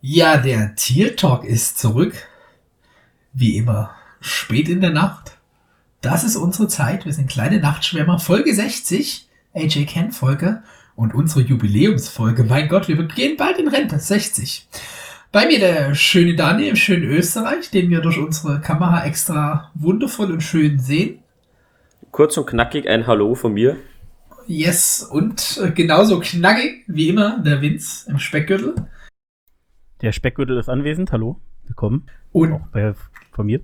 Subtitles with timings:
[0.00, 2.14] Ja, der Tier Talk ist zurück.
[3.32, 3.90] Wie immer,
[4.20, 5.32] spät in der Nacht.
[6.02, 7.04] Das ist unsere Zeit.
[7.04, 8.20] Wir sind kleine Nachtschwärmer.
[8.20, 10.62] Folge 60, AJ Ken Folge
[10.94, 12.44] und unsere Jubiläumsfolge.
[12.44, 13.98] Mein Gott, wir gehen bald in Rente.
[13.98, 14.68] 60.
[15.32, 20.30] Bei mir der schöne Daniel im schönen Österreich, den wir durch unsere Kamera extra wundervoll
[20.30, 21.18] und schön sehen.
[22.12, 23.76] Kurz und knackig ein Hallo von mir.
[24.46, 28.76] Yes, und genauso knackig wie immer der Vince im Speckgürtel.
[30.00, 31.10] Der Speckgürtel ist anwesend.
[31.10, 32.06] Hallo, willkommen.
[32.30, 32.94] Und auch bei,
[33.32, 33.60] von mir.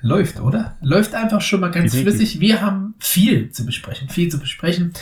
[0.00, 0.78] Läuft, oder?
[0.80, 2.18] Läuft einfach schon mal ganz Definitiv.
[2.18, 2.40] flüssig.
[2.40, 4.92] Wir haben viel zu besprechen, viel zu besprechen.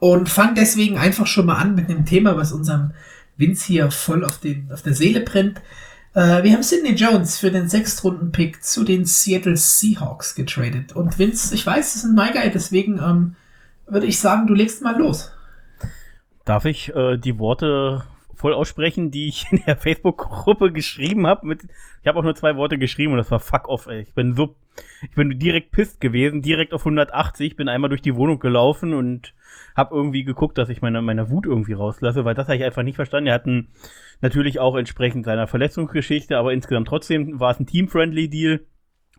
[0.00, 2.90] Und fangen deswegen einfach schon mal an mit einem Thema, was unserem
[3.36, 5.62] Vince hier voll auf, den, auf der Seele brennt.
[6.14, 10.96] Äh, wir haben Sidney Jones für den Sechstrunden-Pick zu den Seattle Seahawks getradet.
[10.96, 13.36] Und Vince, ich weiß, das ist ein My Guy, deswegen ähm,
[13.86, 15.30] würde ich sagen, du legst mal los.
[16.44, 18.02] Darf ich äh, die Worte
[18.42, 21.56] voll aussprechen, die ich in der Facebook-Gruppe geschrieben habe.
[22.02, 24.00] Ich habe auch nur zwei Worte geschrieben und das war fuck off, ey.
[24.00, 24.56] Ich bin so,
[25.02, 29.32] ich bin direkt pisst gewesen, direkt auf 180, bin einmal durch die Wohnung gelaufen und
[29.76, 32.82] habe irgendwie geguckt, dass ich meine, meine Wut irgendwie rauslasse, weil das habe ich einfach
[32.82, 33.28] nicht verstanden.
[33.28, 33.68] Er hatten
[34.20, 38.60] natürlich auch entsprechend seiner Verletzungsgeschichte, aber insgesamt trotzdem war es ein team-friendly Deal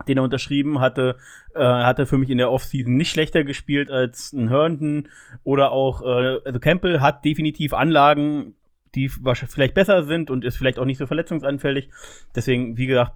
[0.08, 1.18] den er unterschrieben hatte,
[1.54, 5.08] äh, hat er für mich in der Offseason nicht schlechter gespielt als ein Herndon
[5.44, 8.56] oder auch, äh, also Campbell hat definitiv Anlagen,
[8.96, 11.90] die vielleicht besser sind und ist vielleicht auch nicht so verletzungsanfällig.
[12.36, 13.14] Deswegen, wie gesagt,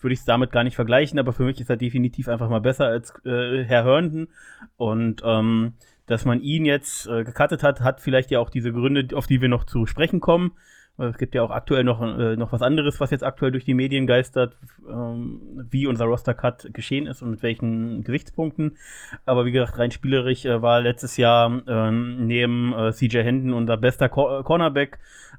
[0.00, 2.60] würde ich es damit gar nicht vergleichen, aber für mich ist er definitiv einfach mal
[2.60, 4.28] besser als äh, Herr Herndon.
[4.76, 5.74] Und ähm,
[6.06, 9.40] dass man ihn jetzt äh, gecuttet hat, hat vielleicht ja auch diese Gründe, auf die
[9.40, 10.52] wir noch zu sprechen kommen.
[11.00, 13.74] Es gibt ja auch aktuell noch, äh, noch was anderes, was jetzt aktuell durch die
[13.74, 14.56] Medien geistert,
[14.88, 18.76] ähm, wie unser Roster-Cut geschehen ist und mit welchen Gesichtspunkten.
[19.24, 23.76] Aber wie gesagt, rein spielerisch äh, war letztes Jahr ähm, neben äh, CJ Hendon unser
[23.76, 24.98] bester Cor Cornerback.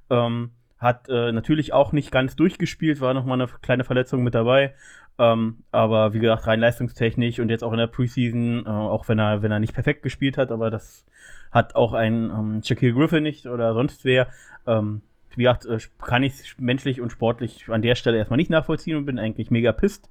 [0.10, 0.52] Ähm,
[0.82, 4.74] hat äh, natürlich auch nicht ganz durchgespielt, war nochmal eine kleine Verletzung mit dabei.
[5.20, 9.20] Ähm, aber wie gesagt, rein leistungstechnisch und jetzt auch in der Preseason, äh, auch wenn
[9.20, 11.06] er, wenn er nicht perfekt gespielt hat, aber das
[11.52, 14.28] hat auch ein ähm, Shaquille Griffin nicht oder sonst wer.
[14.66, 15.02] Ähm,
[15.38, 19.06] wie gesagt, äh, kann ich menschlich und sportlich an der Stelle erstmal nicht nachvollziehen und
[19.06, 20.10] bin eigentlich mega pisst.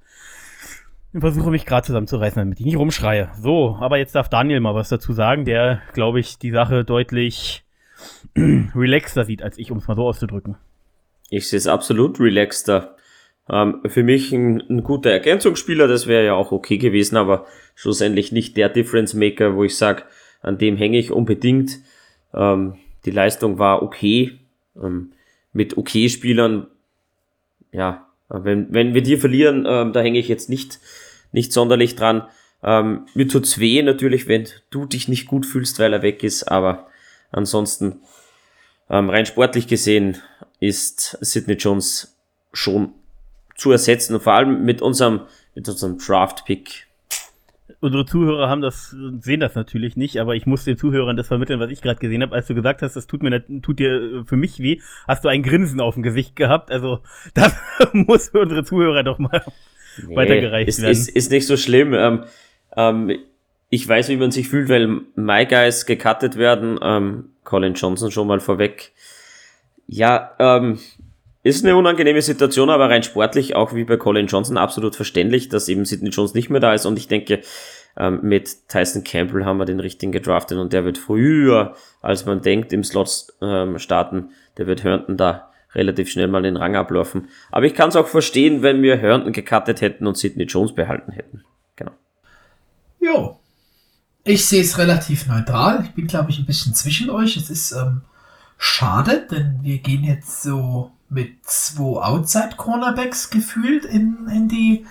[1.13, 3.29] Und versuche mich gerade zusammenzureißen, damit ich nicht rumschreie.
[3.37, 7.65] So, aber jetzt darf Daniel mal was dazu sagen, der, glaube ich, die Sache deutlich
[8.35, 10.55] relaxter sieht als ich, um es mal so auszudrücken.
[11.29, 12.95] Ich sehe es absolut relaxter.
[13.49, 17.45] Ähm, für mich ein, ein, guter Ergänzungsspieler, das wäre ja auch okay gewesen, aber
[17.75, 20.03] schlussendlich nicht der Difference Maker, wo ich sage,
[20.41, 21.79] an dem hänge ich unbedingt.
[22.33, 24.39] Ähm, die Leistung war okay,
[24.81, 25.11] ähm,
[25.53, 26.67] mit Okay-Spielern,
[27.71, 30.79] ja, wenn, wenn wir die verlieren, ähm, da hänge ich jetzt nicht,
[31.31, 32.27] nicht sonderlich dran.
[32.63, 36.43] Ähm, mir tut's weh natürlich, wenn du dich nicht gut fühlst, weil er weg ist,
[36.43, 36.87] aber
[37.31, 37.99] ansonsten
[38.89, 40.17] ähm, rein sportlich gesehen
[40.59, 42.17] ist Sidney Jones
[42.53, 42.93] schon
[43.55, 45.21] zu ersetzen und vor allem mit unserem,
[45.55, 46.87] mit unserem Draft-Pick
[47.79, 51.59] unsere Zuhörer haben das, sehen das natürlich nicht, aber ich muss den Zuhörern das vermitteln,
[51.59, 52.35] was ich gerade gesehen habe.
[52.35, 55.43] Als du gesagt hast, das tut mir tut dir für mich weh, hast du ein
[55.43, 56.71] Grinsen auf dem Gesicht gehabt.
[56.71, 56.99] Also
[57.33, 57.55] das
[57.93, 59.43] muss für unsere Zuhörer doch mal
[60.05, 60.91] nee, weitergereicht ist, werden.
[60.91, 61.93] Ist, ist nicht so schlimm.
[61.93, 62.23] Ähm,
[62.75, 63.11] ähm,
[63.69, 66.77] ich weiß, wie man sich fühlt, weil My Guys gecuttet werden.
[66.81, 68.91] Ähm, Colin Johnson schon mal vorweg.
[69.87, 70.79] Ja, ähm,
[71.43, 75.67] ist eine unangenehme Situation, aber rein sportlich, auch wie bei Colin Johnson, absolut verständlich, dass
[75.69, 76.85] eben Sidney Jones nicht mehr da ist.
[76.85, 77.41] Und ich denke,
[77.97, 82.41] ähm, mit Tyson Campbell haben wir den richtigen gedraftet und der wird früher, als man
[82.41, 84.29] denkt, im Slot ähm, starten.
[84.57, 87.29] Der wird Herndon da relativ schnell mal den Rang ablaufen.
[87.49, 91.11] Aber ich kann es auch verstehen, wenn wir Herndon gecuttet hätten und Sidney Jones behalten
[91.11, 91.43] hätten.
[91.75, 91.91] Genau.
[92.99, 93.39] Jo.
[94.23, 95.83] Ich sehe es relativ neutral.
[95.83, 97.35] Ich bin, glaube ich, ein bisschen zwischen euch.
[97.37, 98.01] Es ist ähm,
[98.57, 104.85] schade, denn wir gehen jetzt so mit zwei Outside-Cornerbacks gefühlt in, in, die,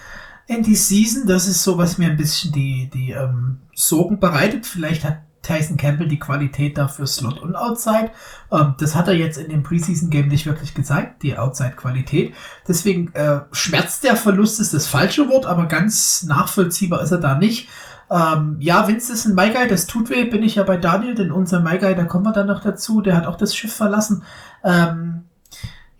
[0.46, 1.26] in die Season.
[1.26, 4.66] Das ist so, was mir ein bisschen die, die ähm, Sorgen bereitet.
[4.66, 8.10] Vielleicht hat Tyson Campbell die Qualität dafür Slot und Outside.
[8.52, 12.34] Ähm, das hat er jetzt in dem Preseason-Game nicht wirklich gezeigt, die Outside-Qualität.
[12.68, 17.34] Deswegen äh, schmerzt der Verlust ist das falsche Wort, aber ganz nachvollziehbar ist er da
[17.34, 17.68] nicht.
[18.10, 21.32] Ähm, ja, Vince ist ein MyGuy, das tut weh, bin ich ja bei Daniel, denn
[21.32, 24.24] unser MyGuy, da kommen wir dann noch dazu, der hat auch das Schiff verlassen.
[24.64, 25.24] Ähm,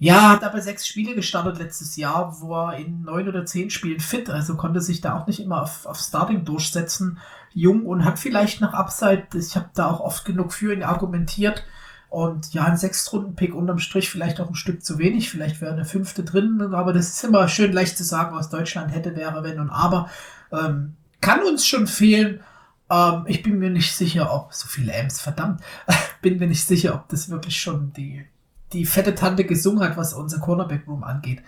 [0.00, 4.00] ja, hat aber sechs Spiele gestartet letztes Jahr, wo er in neun oder zehn Spielen
[4.00, 7.18] fit, also konnte sich da auch nicht immer auf, auf Starting durchsetzen.
[7.52, 9.26] Jung und hat vielleicht noch Upside.
[9.34, 11.64] Ich habe da auch oft genug für ihn argumentiert.
[12.08, 15.28] Und ja, ein Sechstrunden-Pick unterm Strich vielleicht auch ein Stück zu wenig.
[15.28, 18.94] Vielleicht wäre eine fünfte drin, aber das ist immer schön leicht zu sagen, was Deutschland
[18.94, 20.08] hätte, wäre, wenn und aber.
[20.50, 22.40] Ähm, kann uns schon fehlen.
[22.88, 25.60] Ähm, ich bin mir nicht sicher, ob so viele Amps, verdammt,
[26.22, 28.24] bin mir nicht sicher, ob das wirklich schon die
[28.72, 31.42] die fette Tante gesungen hat, was unser Cornerback Room angeht.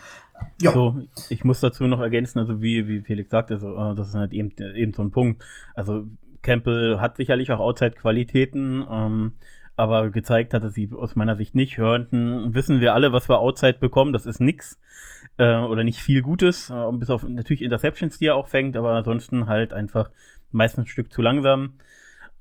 [0.61, 0.73] Ja.
[0.73, 0.97] So,
[1.29, 4.33] ich muss dazu noch ergänzen, also wie, wie Felix sagte, also, äh, das ist halt
[4.33, 5.45] eben, eben so ein Punkt.
[5.75, 6.07] Also
[6.43, 9.33] Campbell hat sicherlich auch Outside-Qualitäten, ähm,
[9.77, 11.79] aber gezeigt hat er sie aus meiner Sicht nicht.
[11.79, 14.79] Hörnten wissen wir alle, was wir Outside bekommen, das ist nix
[15.39, 18.93] äh, oder nicht viel Gutes, äh, bis auf natürlich Interceptions, die er auch fängt, aber
[18.93, 20.11] ansonsten halt einfach
[20.51, 21.75] meistens ein Stück zu langsam.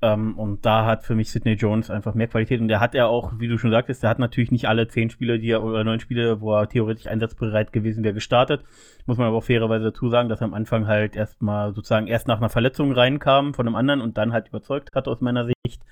[0.02, 2.60] Ähm, und da hat für mich Sidney Jones einfach mehr Qualität.
[2.60, 5.10] Und der hat ja auch, wie du schon sagtest, der hat natürlich nicht alle zehn
[5.10, 8.64] Spiele, die er, oder neun Spiele, wo er theoretisch einsatzbereit gewesen wäre, gestartet.
[9.06, 12.26] Muss man aber auch fairerweise dazu sagen, dass er am Anfang halt erstmal sozusagen erst
[12.26, 15.82] nach einer Verletzung reinkam von einem anderen und dann halt überzeugt hat aus meiner Sicht.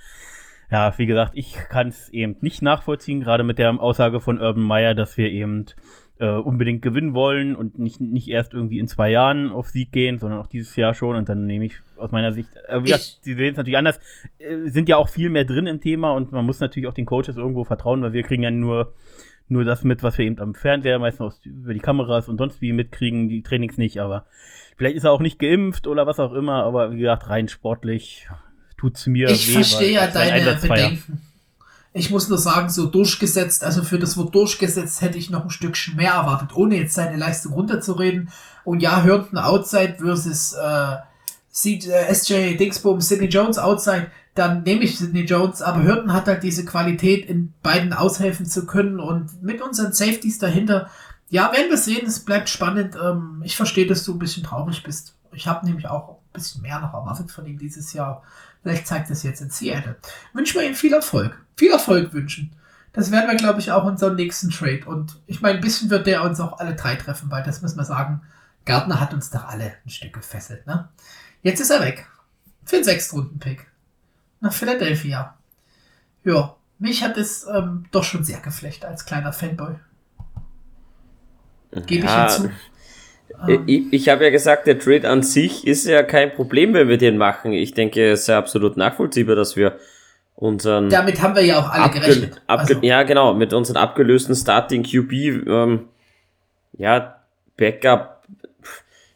[0.72, 4.62] Ja, wie gesagt, ich kann es eben nicht nachvollziehen, gerade mit der Aussage von Urban
[4.62, 5.66] Meyer, dass wir eben
[6.20, 10.18] äh, unbedingt gewinnen wollen und nicht, nicht erst irgendwie in zwei Jahren auf Sieg gehen,
[10.18, 11.16] sondern auch dieses Jahr schon.
[11.16, 14.00] Und dann nehme ich aus meiner Sicht, äh, ja, sie sehen es natürlich anders,
[14.38, 17.06] äh, sind ja auch viel mehr drin im Thema und man muss natürlich auch den
[17.06, 18.94] Coaches irgendwo vertrauen, weil wir kriegen ja nur
[19.48, 22.60] nur das mit, was wir eben am Fernseher meistens aus, über die Kameras und sonst
[22.60, 24.26] wie mitkriegen, die Trainings nicht, aber
[24.76, 28.28] vielleicht ist er auch nicht geimpft oder was auch immer, aber wie gesagt, rein sportlich
[28.76, 29.60] tut's mir ich weh.
[29.60, 31.20] Ich verstehe ja deine Bedenken.
[31.92, 35.50] Ich muss nur sagen, so durchgesetzt, also für das Wort durchgesetzt hätte ich noch ein
[35.50, 38.30] Stückchen mehr erwartet, ohne jetzt seine Leistung runterzureden.
[38.64, 40.96] Und ja, hört ein Outside versus äh,
[41.50, 46.26] sieht äh, SJ Dingsboom, Sidney Jones Outside, dann nehme ich Sidney Jones, aber Hürden hat
[46.26, 50.88] halt diese Qualität, in beiden aushelfen zu können und mit unseren Safeties dahinter,
[51.28, 52.96] ja, werden wir sehen, es bleibt spannend.
[53.00, 55.14] Ähm, ich verstehe, dass du ein bisschen traurig bist.
[55.32, 58.22] Ich habe nämlich auch ein bisschen mehr noch erwartet von ihm dieses Jahr.
[58.62, 59.96] Vielleicht zeigt es jetzt in Seattle.
[60.32, 61.40] Wünschen wir ihm viel Erfolg.
[61.56, 62.52] Viel Erfolg wünschen.
[62.92, 64.84] Das werden wir, glaube ich, auch in unserem nächsten Trade.
[64.86, 67.76] Und ich meine, ein bisschen wird der uns auch alle drei treffen, weil das muss
[67.76, 68.22] man sagen,
[68.64, 70.66] Gardner hat uns doch alle ein Stück gefesselt.
[70.66, 70.88] Ne?
[71.42, 72.06] Jetzt ist er weg.
[72.64, 73.66] Für den Sechstrunden-Pick.
[74.40, 75.36] Nach Philadelphia.
[76.24, 79.74] Ja, mich hat es ähm, doch schon sehr geflecht als kleiner Fanboy.
[81.86, 82.50] Gebe ja, ich hinzu.
[83.46, 86.88] Äh, ich, ich habe ja gesagt, der Trade an sich ist ja kein Problem, wenn
[86.88, 87.52] wir den machen.
[87.52, 89.78] Ich denke, es ist ja absolut nachvollziehbar, dass wir
[90.34, 90.90] unseren.
[90.90, 92.40] Damit haben wir ja auch alle gerechnet.
[92.46, 92.74] Also.
[92.82, 95.12] Ja, genau, mit unseren abgelösten Starting QB,
[95.46, 95.88] ähm,
[96.72, 97.20] ja,
[97.56, 98.19] Backup,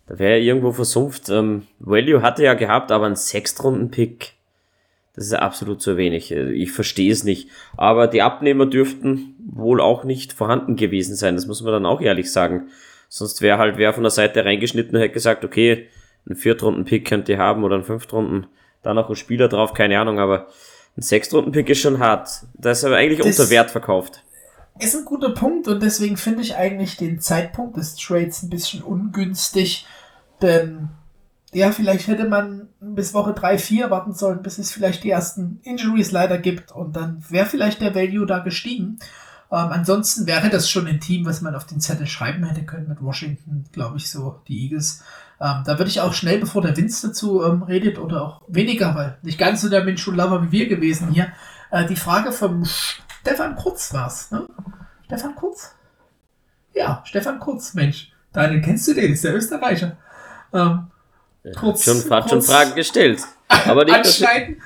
[0.07, 1.29] da wäre ja irgendwo versumpft.
[1.31, 4.33] Ähm, Value hatte ja gehabt, aber ein Sechstrunden-Pick,
[5.15, 6.33] das ist ja absolut zu wenig.
[6.33, 7.49] Ich verstehe es nicht.
[7.77, 11.37] Aber die Abnehmer dürften wohl auch nicht vorhanden gewesen sein.
[11.37, 12.69] Das muss man dann auch ehrlich sagen.
[13.09, 15.87] Sonst wäre halt wer von der Seite reingeschnitten und hätte gesagt, okay,
[16.27, 18.47] einen Viertrunden-Pick könnt ihr haben oder einen Fünftrunden,
[18.83, 20.49] da noch ein Spieler drauf, keine Ahnung, aber
[20.97, 22.29] ein Sechstrunden-Pick ist schon hart.
[22.55, 24.24] Da ist aber eigentlich das unter Wert verkauft.
[24.79, 28.83] Ist ein guter Punkt und deswegen finde ich eigentlich den Zeitpunkt des Trades ein bisschen
[28.83, 29.87] ungünstig,
[30.43, 30.89] denn
[31.53, 35.61] ja, vielleicht hätte man bis Woche 3, 4 warten sollen, bis es vielleicht die ersten
[35.63, 38.99] Injuries leider gibt und dann wäre vielleicht der Value da gestiegen.
[39.53, 42.89] Ähm, ansonsten wäre das schon ein Team, was man auf den Zettel schreiben hätte können
[42.89, 45.05] mit Washington, glaube ich, so die Eagles.
[45.41, 48.95] Ähm, da würde ich auch schnell, bevor der Vince dazu ähm, redet oder auch weniger,
[48.97, 51.29] weil nicht ganz so der Minshew-Lover wie wir gewesen hier,
[51.71, 52.65] äh, die Frage vom
[53.25, 54.47] Stefan Kurz war's, ne?
[55.07, 55.75] Stefan Kurz?
[56.75, 58.13] Ja, Stefan Kurz, Mensch.
[58.35, 59.15] Daniel, kennst du den?
[59.15, 59.97] Ist der Österreicher.
[60.53, 60.89] Ähm,
[61.57, 63.23] kurz, schon, hat schon Fragen gestellt.
[63.49, 64.61] Aber nicht, anschneiden.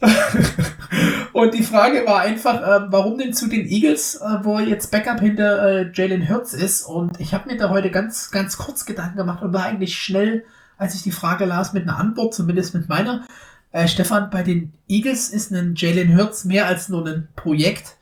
[1.32, 5.18] und die Frage war einfach, äh, warum denn zu den Eagles, äh, wo jetzt Backup
[5.18, 6.82] hinter äh, Jalen Hurts ist.
[6.82, 10.44] Und ich habe mir da heute ganz, ganz kurz Gedanken gemacht und war eigentlich schnell,
[10.78, 13.24] als ich die Frage las, mit einer Antwort, zumindest mit meiner.
[13.74, 17.96] Äh, Stefan, bei den Eagles ist ein Jalen Hurts mehr als nur ein Projekt.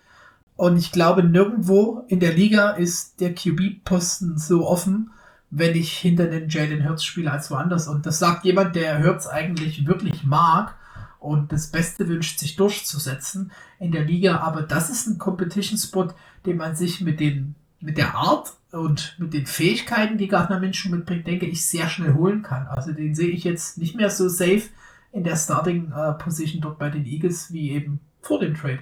[0.54, 5.12] Und ich glaube, nirgendwo in der Liga ist der QB-Posten so offen,
[5.48, 7.88] wenn ich hinter den Jalen Hurts spiele als woanders.
[7.88, 10.74] Und das sagt jemand, der Hurts eigentlich wirklich mag
[11.18, 14.40] und das Beste wünscht, sich durchzusetzen in der Liga.
[14.40, 16.08] Aber das ist ein Competition-Spot,
[16.44, 20.90] den man sich mit, den, mit der Art und mit den Fähigkeiten, die Gardner Minshew
[20.90, 22.66] mitbringt, denke ich, sehr schnell holen kann.
[22.66, 24.64] Also den sehe ich jetzt nicht mehr so safe
[25.12, 28.80] in der Starting-Position dort bei den Eagles wie eben vor dem Trade,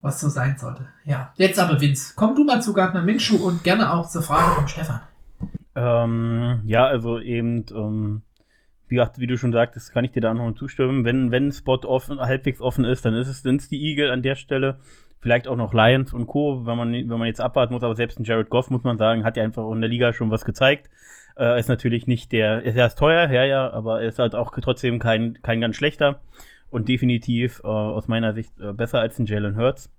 [0.00, 0.88] was so sein sollte.
[1.04, 4.54] Ja, jetzt aber Vince, komm du mal zu Gardner Minshew und gerne auch zur Frage
[4.56, 5.00] von Stefan.
[5.76, 8.22] Ähm, ja, also eben, ähm,
[8.88, 11.04] wie, wie du schon sagtest, kann ich dir da noch zustimmen.
[11.04, 14.34] Wenn, wenn ein Spot offen, halbwegs offen ist, dann ist es die Eagle an der
[14.34, 14.80] Stelle.
[15.20, 18.18] Vielleicht auch noch Lions und Co., wenn man, wenn man jetzt abwarten muss, aber selbst
[18.18, 20.90] ein Jared Goff, muss man sagen, hat ja einfach in der Liga schon was gezeigt.
[21.40, 24.52] Äh, ist natürlich nicht der, ist erst teuer, ja, ja, aber er ist halt auch
[24.60, 26.20] trotzdem kein, kein ganz schlechter
[26.68, 29.90] und definitiv äh, aus meiner Sicht äh, besser als ein Jalen Hurts.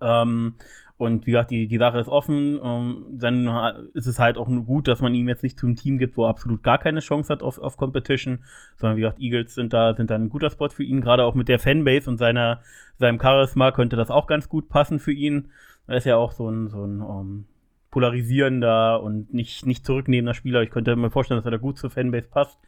[0.00, 0.54] Ähm,
[0.96, 2.60] und wie gesagt, die, die Sache ist offen.
[2.62, 3.48] Ähm, dann
[3.94, 6.28] ist es halt auch gut, dass man ihm jetzt nicht zum Team gibt, wo er
[6.28, 8.44] absolut gar keine Chance hat auf, auf Competition,
[8.76, 11.00] sondern wie gesagt, Eagles sind da, sind da ein guter Spot für ihn.
[11.00, 12.60] Gerade auch mit der Fanbase und seiner,
[12.98, 15.50] seinem Charisma könnte das auch ganz gut passen für ihn.
[15.86, 17.44] Er ist ja auch so ein, so ein um, ähm,
[17.90, 20.62] polarisierender und nicht, nicht zurücknehmender Spieler.
[20.62, 22.58] Ich könnte mir vorstellen, dass er da gut zur Fanbase passt.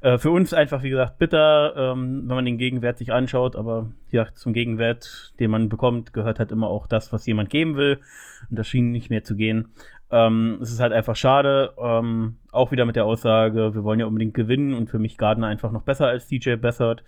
[0.00, 3.90] Äh, für uns einfach, wie gesagt, bitter, ähm, wenn man den Gegenwert sich anschaut, aber
[4.10, 7.98] ja, zum Gegenwert, den man bekommt, gehört halt immer auch das, was jemand geben will.
[8.48, 9.68] Und das schien nicht mehr zu gehen.
[10.10, 14.06] Ähm, es ist halt einfach schade, ähm, auch wieder mit der Aussage, wir wollen ja
[14.06, 17.04] unbedingt gewinnen und für mich Gardner einfach noch besser als DJ Bessert.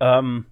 [0.00, 0.46] Ähm,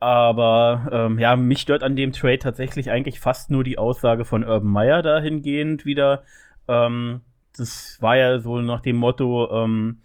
[0.00, 4.42] aber ähm, ja, mich stört an dem Trade tatsächlich eigentlich fast nur die Aussage von
[4.44, 6.24] Urban Meyer dahingehend wieder.
[6.68, 7.20] Ähm,
[7.56, 9.98] das war ja so nach dem Motto, ähm,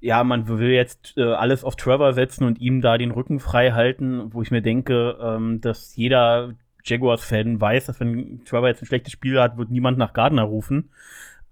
[0.00, 3.72] ja, man will jetzt äh, alles auf Trevor setzen und ihm da den Rücken frei
[3.72, 6.54] halten, wo ich mir denke, ähm, dass jeder
[6.84, 10.90] Jaguars-Fan weiß, dass wenn Trevor jetzt ein schlechtes Spiel hat, wird niemand nach Gardner rufen.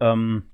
[0.01, 0.45] Ähm,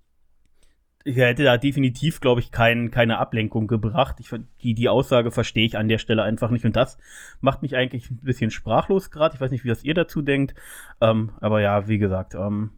[1.07, 4.17] ich hätte da definitiv, glaube ich, kein, keine Ablenkung gebracht.
[4.21, 4.31] Ich,
[4.63, 6.65] die, die Aussage verstehe ich an der Stelle einfach nicht.
[6.65, 6.97] Und das
[7.41, 9.35] macht mich eigentlich ein bisschen sprachlos gerade.
[9.35, 10.55] Ich weiß nicht, wie das ihr dazu denkt.
[11.03, 12.71] Ähm, aber ja, wie gesagt, ähm,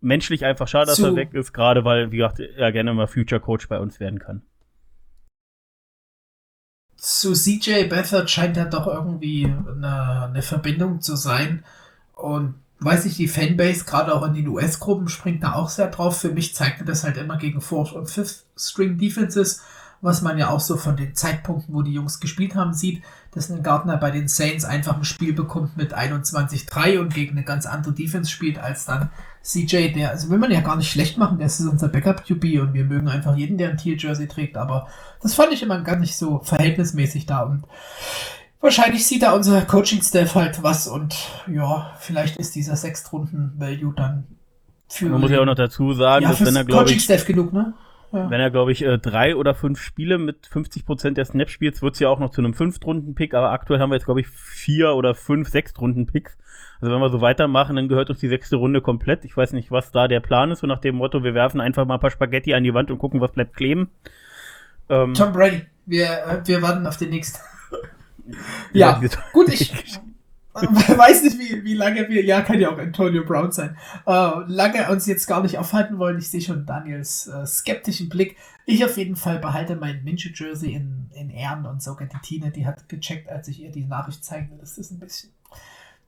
[0.00, 3.06] menschlich einfach schade, dass Zu er weg ist, gerade weil, wie gesagt, er gerne mal
[3.06, 4.40] Future Coach bei uns werden kann.
[6.96, 11.62] Zu CJ Beathard scheint da doch irgendwie eine, eine Verbindung zu sein.
[12.14, 16.20] Und weiß ich, die Fanbase, gerade auch in den US-Gruppen, springt da auch sehr drauf.
[16.20, 19.62] Für mich zeigte das halt immer gegen Fourth- und Fifth-String-Defenses,
[20.02, 23.02] was man ja auch so von den Zeitpunkten, wo die Jungs gespielt haben, sieht,
[23.32, 27.44] dass ein Gardner bei den Saints einfach ein Spiel bekommt mit 21-3 und gegen eine
[27.44, 29.10] ganz andere Defense spielt als dann
[29.42, 32.74] CJ, der, also will man ja gar nicht schlecht machen, der ist unser Backup-QB und
[32.74, 34.88] wir mögen einfach jeden, der ein Tier-Jersey trägt, aber
[35.22, 37.64] das fand ich immer gar nicht so verhältnismäßig da und
[38.66, 41.14] Wahrscheinlich sieht da unser Coaching-Staff halt was und
[41.46, 44.24] ja, vielleicht ist dieser Sechstrunden-Value dann
[44.88, 45.06] für.
[45.06, 46.88] Man muss ja auch noch dazu sagen, ja, dass wenn er, glaube ich.
[46.88, 47.74] Coaching-Staff genug, ne?
[48.10, 48.28] Ja.
[48.28, 51.94] Wenn er, glaube ich, äh, drei oder fünf Spiele mit 50% der Snaps spielt, wird
[51.94, 54.94] es ja auch noch zu einem Fünftrunden-Pick, aber aktuell haben wir jetzt, glaube ich, vier
[54.94, 56.36] oder fünf Sechstrunden-Picks.
[56.80, 59.24] Also wenn wir so weitermachen, dann gehört uns die sechste Runde komplett.
[59.24, 61.84] Ich weiß nicht, was da der Plan ist, so nach dem Motto, wir werfen einfach
[61.84, 63.90] mal ein paar Spaghetti an die Wand und gucken, was bleibt kleben.
[64.88, 67.38] Ähm, Tom Brady, wir, äh, wir warten auf den nächsten
[68.72, 69.00] ja,
[69.32, 69.72] gut, ich
[70.56, 74.88] weiß nicht, wie, wie lange wir, ja, kann ja auch Antonio Brown sein, äh, lange
[74.90, 76.18] uns jetzt gar nicht aufhalten wollen.
[76.18, 78.36] Ich sehe schon Daniels äh, skeptischen Blick.
[78.64, 82.66] Ich auf jeden Fall behalte mein Ninja-Jersey in, in Ehren und sogar die Tine, die
[82.66, 85.30] hat gecheckt, als ich ihr die Nachricht zeigte, dass das ein bisschen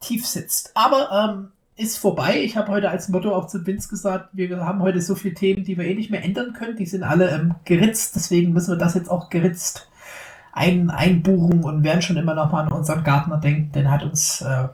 [0.01, 0.71] tief sitzt.
[0.75, 2.43] Aber ähm, ist vorbei.
[2.43, 5.63] Ich habe heute als Motto auch zu Vince gesagt, wir haben heute so viele Themen,
[5.63, 6.77] die wir eh nicht mehr ändern können.
[6.77, 9.89] Die sind alle ähm, geritzt, deswegen müssen wir das jetzt auch geritzt
[10.59, 14.41] ein, einbuchen und werden schon immer noch mal an unseren Gartner denken, denn hat uns
[14.41, 14.69] äh,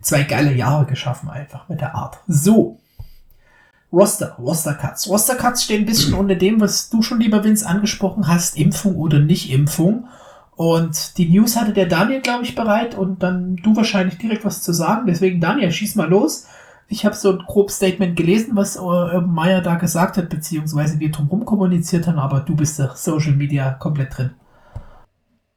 [0.00, 2.18] zwei geile Jahre geschaffen, einfach mit der Art.
[2.26, 2.78] So.
[3.90, 5.08] Roster, Roster Cuts.
[5.08, 8.96] Roster Cuts stehen ein bisschen unter dem, was du schon, lieber Vince, angesprochen hast, Impfung
[8.96, 10.08] oder Nicht-Impfung.
[10.56, 14.60] Und die News hatte der Daniel, glaube ich, bereit und dann du wahrscheinlich direkt was
[14.60, 15.06] zu sagen.
[15.06, 16.46] Deswegen, Daniel, schieß mal los.
[16.88, 21.10] Ich habe so ein grob Statement gelesen, was Urban Meyer da gesagt hat, beziehungsweise wir
[21.10, 24.30] drumherum kommuniziert haben, aber du bist der Social Media komplett drin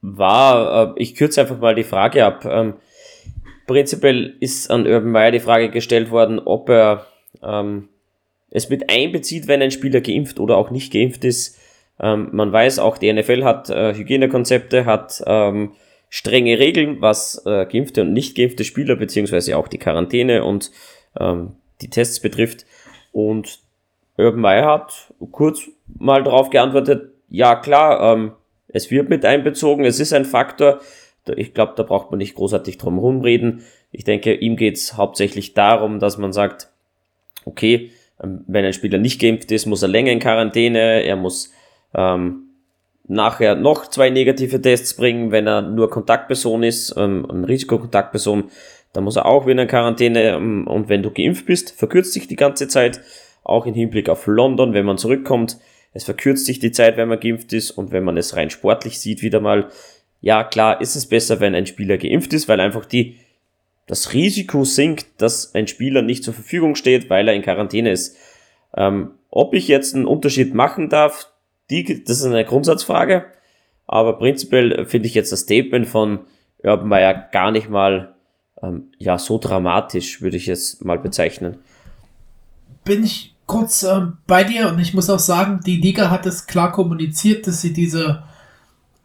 [0.02, 2.44] war, äh, ich kürze einfach mal die Frage ab.
[2.44, 2.74] Ähm,
[3.66, 7.06] prinzipiell ist an Urban Meyer die Frage gestellt worden, ob er
[7.42, 7.88] ähm,
[8.50, 11.58] es mit einbezieht, wenn ein Spieler geimpft oder auch nicht geimpft ist.
[11.98, 15.72] Ähm, man weiß auch, die NFL hat äh, Hygienekonzepte, hat ähm,
[16.10, 20.70] strenge Regeln, was äh, geimpfte und nicht geimpfte Spieler beziehungsweise auch die Quarantäne und
[21.18, 22.66] ähm, die Tests betrifft.
[23.12, 23.60] Und
[24.18, 28.32] Urban Meyer hat kurz mal darauf geantwortet, ja klar, ähm,
[28.72, 30.80] es wird mit einbezogen, es ist ein Faktor.
[31.36, 33.62] Ich glaube, da braucht man nicht großartig drum rumreden.
[33.92, 36.68] Ich denke, ihm geht es hauptsächlich darum, dass man sagt,
[37.44, 37.90] okay,
[38.22, 41.52] ähm, wenn ein Spieler nicht geimpft ist, muss er länger in Quarantäne, er muss
[41.94, 42.48] ähm,
[43.06, 48.50] nachher noch zwei negative Tests bringen, wenn er nur Kontaktperson ist, ähm, eine Risikokontaktperson,
[48.92, 52.28] dann muss er auch wieder in Quarantäne ähm, und wenn du geimpft bist, verkürzt sich
[52.28, 53.00] die ganze Zeit,
[53.44, 55.58] auch im Hinblick auf London, wenn man zurückkommt,
[55.92, 58.98] es verkürzt sich die Zeit, wenn man geimpft ist und wenn man es rein sportlich
[58.98, 59.68] sieht, wieder mal,
[60.20, 63.16] ja klar, ist es besser, wenn ein Spieler geimpft ist, weil einfach die,
[63.86, 68.16] das Risiko sinkt, dass ein Spieler nicht zur Verfügung steht, weil er in Quarantäne ist.
[68.74, 71.28] Ähm, ob ich jetzt einen Unterschied machen darf,
[71.70, 73.26] die, das ist eine Grundsatzfrage,
[73.86, 76.20] aber prinzipiell finde ich jetzt das Statement von
[76.62, 78.14] Urban Meyer gar nicht mal
[78.62, 81.58] ähm, ja, so dramatisch, würde ich es mal bezeichnen.
[82.84, 84.68] Bin ich kurz äh, bei dir.
[84.68, 88.22] Und ich muss auch sagen, die Liga hat es klar kommuniziert, dass sie diese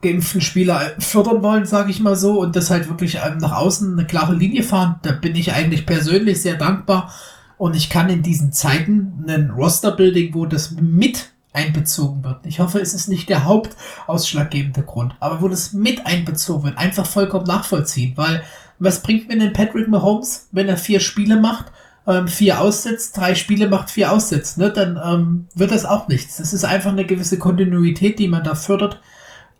[0.01, 3.93] geimpften Spieler fördern wollen, sage ich mal so, und das halt wirklich ähm, nach außen
[3.93, 4.95] eine klare Linie fahren.
[5.01, 7.11] Da bin ich eigentlich persönlich sehr dankbar.
[7.57, 12.45] Und ich kann in diesen Zeiten einen Roster-Building, wo das mit einbezogen wird.
[12.45, 17.05] Ich hoffe, es ist nicht der hauptausschlaggebende Grund, aber wo das mit einbezogen wird, einfach
[17.05, 18.43] vollkommen nachvollziehen, weil
[18.77, 21.71] was bringt mir denn Patrick Mahomes, wenn er vier Spiele macht
[22.07, 26.37] ähm, vier aussetzt, drei Spiele macht, vier aussetzt, ne, dann ähm, wird das auch nichts.
[26.37, 29.01] Das ist einfach eine gewisse Kontinuität, die man da fördert.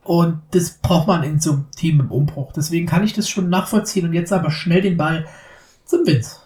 [0.04, 2.54] Und das braucht man in so einem Team im Umbruch.
[2.54, 5.26] Deswegen kann ich das schon nachvollziehen und jetzt aber schnell den Ball
[5.84, 6.38] zum Vince.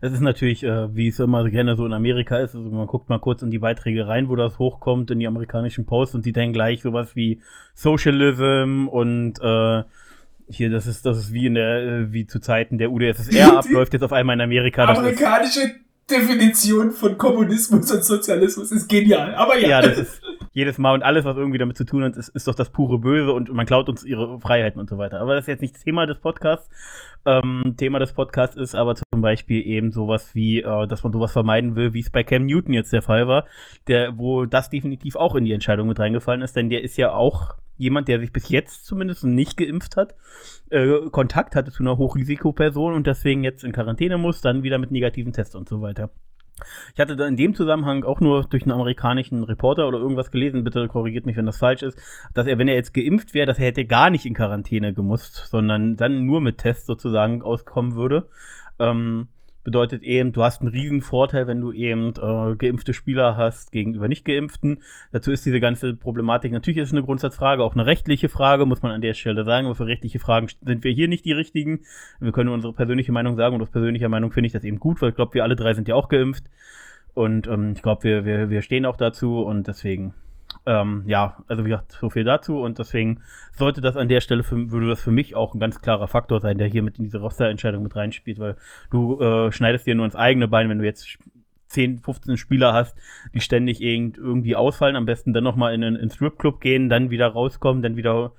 [0.00, 3.08] Es ist natürlich, äh, wie es immer gerne so in Amerika ist, also man guckt
[3.08, 6.36] mal kurz in die Beiträge rein, wo das hochkommt, in die amerikanischen Posts und sieht
[6.36, 7.42] dann gleich sowas wie
[7.74, 9.82] Socialism und äh,
[10.48, 13.92] hier, das ist, das ist wie in der, äh, wie zu Zeiten der UdSSR abläuft
[13.92, 14.84] jetzt auf einmal in Amerika.
[14.84, 15.74] Amerikanische
[16.10, 19.68] Definition von Kommunismus und Sozialismus ist genial, aber ja.
[19.68, 22.48] Ja, das ist jedes Mal und alles, was irgendwie damit zu tun hat, ist, ist
[22.48, 25.20] doch das pure Böse und man klaut uns ihre Freiheiten und so weiter.
[25.20, 26.68] Aber das ist jetzt nicht das Thema des Podcasts.
[27.26, 31.32] Ähm, Thema des Podcasts ist aber zum Beispiel eben sowas wie, äh, dass man sowas
[31.32, 33.44] vermeiden will, wie es bei Cam Newton jetzt der Fall war,
[33.86, 37.12] der, wo das definitiv auch in die Entscheidung mit reingefallen ist, denn der ist ja
[37.12, 40.14] auch jemand, der sich bis jetzt zumindest nicht geimpft hat,
[40.70, 44.90] äh, Kontakt hatte zu einer Hochrisikoperson und deswegen jetzt in Quarantäne muss, dann wieder mit
[44.90, 46.10] negativen Tests und so weiter.
[46.94, 50.64] Ich hatte da in dem Zusammenhang auch nur durch einen amerikanischen Reporter oder irgendwas gelesen,
[50.64, 51.98] bitte korrigiert mich, wenn das falsch ist,
[52.34, 55.46] dass er, wenn er jetzt geimpft wäre, dass er hätte gar nicht in Quarantäne gemusst,
[55.50, 58.28] sondern dann nur mit Tests sozusagen auskommen würde.
[58.78, 59.28] Ähm,
[59.64, 64.08] bedeutet eben, du hast einen riesen Vorteil, wenn du eben äh, geimpfte Spieler hast gegenüber
[64.08, 64.82] nicht geimpften.
[65.12, 68.92] Dazu ist diese ganze Problematik natürlich ist eine Grundsatzfrage, auch eine rechtliche Frage, muss man
[68.92, 69.66] an der Stelle sagen.
[69.66, 71.80] Aber für rechtliche Fragen sind wir hier nicht die richtigen.
[72.20, 75.02] Wir können unsere persönliche Meinung sagen und aus persönlicher Meinung finde ich das eben gut,
[75.02, 76.44] weil ich glaube, wir alle drei sind ja auch geimpft.
[77.14, 80.14] Und ähm, ich glaube, wir, wir, wir stehen auch dazu und deswegen
[80.68, 83.22] ähm, ja, also wie gesagt, so viel dazu und deswegen
[83.56, 86.40] sollte das an der Stelle für, würde das für mich auch ein ganz klarer Faktor
[86.40, 88.56] sein, der hier mit in diese Rosterentscheidung mit reinspielt, weil
[88.90, 91.18] du äh, schneidest dir nur ins eigene Bein, wenn du jetzt
[91.68, 92.96] 10, 15 Spieler hast,
[93.32, 97.28] die ständig irgend, irgendwie ausfallen, am besten dann nochmal in einen Stripclub gehen, dann wieder
[97.28, 98.32] rauskommen, dann wieder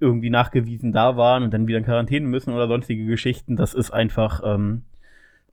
[0.00, 3.56] irgendwie nachgewiesen da waren und dann wieder in Quarantäne müssen oder sonstige Geschichten.
[3.56, 4.82] Das ist einfach ähm,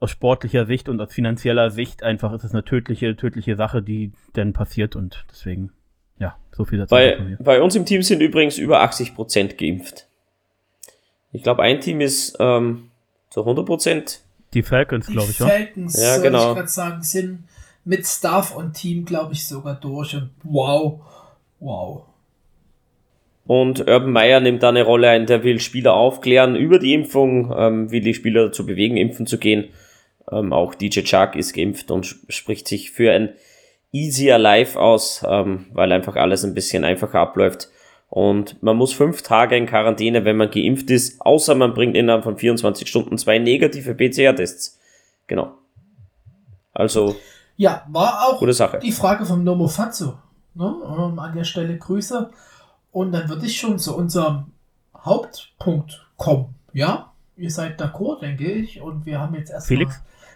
[0.01, 4.11] aus sportlicher Sicht und aus finanzieller Sicht einfach ist es eine tödliche, tödliche Sache, die
[4.33, 5.71] dann passiert und deswegen
[6.21, 6.91] ja, so viel dazu.
[6.91, 10.07] Bei, bei uns im Team sind übrigens über 80 Prozent geimpft.
[11.33, 12.91] Ich glaube, ein Team ist ähm,
[13.29, 14.21] zu 100 Prozent.
[14.53, 16.49] Die Falcons, glaube ich, Die Falcons, ja, genau.
[16.49, 17.45] ich gerade sagen, sind
[17.83, 20.13] mit Staff und Team, glaube ich, sogar durch.
[20.13, 21.01] Und wow,
[21.59, 22.03] wow.
[23.47, 27.51] Und Urban Meyer nimmt da eine Rolle ein, der will Spieler aufklären über die Impfung,
[27.57, 29.69] ähm, will die Spieler dazu bewegen, impfen zu gehen.
[30.31, 33.29] Ähm, auch DJ Chuck ist geimpft und spricht sich für ein
[33.91, 37.69] easier live aus, ähm, weil einfach alles ein bisschen einfacher abläuft.
[38.09, 42.23] Und man muss fünf Tage in Quarantäne, wenn man geimpft ist, außer man bringt innerhalb
[42.23, 44.79] von 24 Stunden zwei negative PCR-Tests.
[45.27, 45.53] Genau.
[46.73, 47.15] Also.
[47.55, 48.79] Ja, war auch gute Sache.
[48.79, 50.17] die Frage vom Nomo Fazzo.
[50.55, 50.75] Ne?
[50.83, 52.29] Ähm, an der Stelle Grüße.
[52.91, 54.51] Und dann würde ich schon zu unserem
[54.97, 56.55] Hauptpunkt kommen.
[56.73, 58.81] Ja, ihr seid d'accord, denke ich.
[58.81, 59.87] Und wir haben jetzt erstmal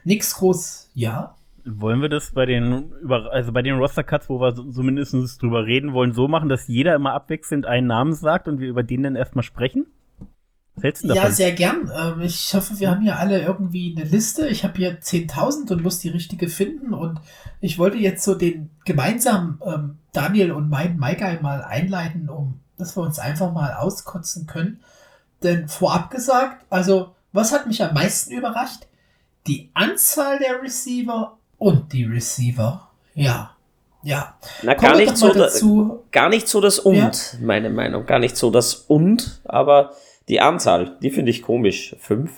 [0.04, 0.92] nichts groß.
[0.94, 1.36] Ja.
[1.66, 5.66] Wollen wir das bei den also bei den Roster Cuts, wo wir so, so drüber
[5.66, 9.04] reden wollen, so machen, dass jeder immer abwechselnd einen Namen sagt und wir über den
[9.04, 9.88] dann erstmal sprechen?
[10.76, 11.24] Was hältst du davon?
[11.24, 11.92] Ja, sehr gern.
[11.96, 14.48] Ähm, ich hoffe, wir haben hier alle irgendwie eine Liste.
[14.48, 16.94] Ich habe hier 10.000 und muss die richtige finden.
[16.94, 17.20] Und
[17.62, 22.98] ich wollte jetzt so den gemeinsamen ähm, Daniel und mein Maika mal einleiten, um dass
[22.98, 24.80] wir uns einfach mal auskotzen können.
[25.44, 28.88] Denn vorab gesagt, also was hat mich am meisten überrascht?
[29.48, 32.90] Die Anzahl der Receiver und die Receiver.
[33.14, 33.52] Ja.
[34.04, 34.36] Ja.
[34.62, 35.50] Na, gar nicht, so da,
[36.12, 37.12] gar nicht so das Und, ja.
[37.42, 38.06] meine Meinung.
[38.06, 39.94] Gar nicht so das Und, aber
[40.28, 41.96] die Anzahl, die finde ich komisch.
[42.00, 42.32] Fünf?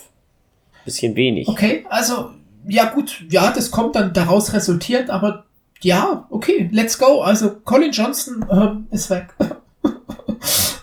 [0.85, 1.49] Bisschen wenig.
[1.49, 2.31] Okay, also,
[2.65, 5.45] ja gut, ja, das kommt dann daraus resultiert, aber
[5.81, 7.21] ja, okay, let's go.
[7.21, 9.35] Also, Colin Johnson ähm, ist weg.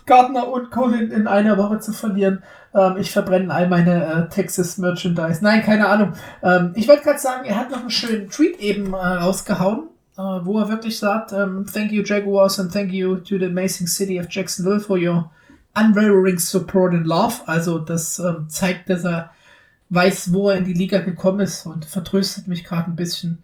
[0.07, 2.43] Gardner und Colin in einer Woche zu verlieren.
[2.75, 5.43] Ähm, ich verbrenne all meine äh, Texas Merchandise.
[5.43, 6.13] Nein, keine Ahnung.
[6.43, 10.21] Ähm, ich wollte gerade sagen, er hat noch einen schönen Tweet eben äh, rausgehauen, äh,
[10.21, 14.21] wo er wirklich sagt, ähm, Thank you Jaguars and thank you to the amazing city
[14.21, 15.31] of Jacksonville for your
[15.75, 17.41] unwavering support and love.
[17.47, 19.31] Also das ähm, zeigt, dass er
[19.91, 23.43] weiß, wo er in die Liga gekommen ist und vertröstet mich gerade ein bisschen.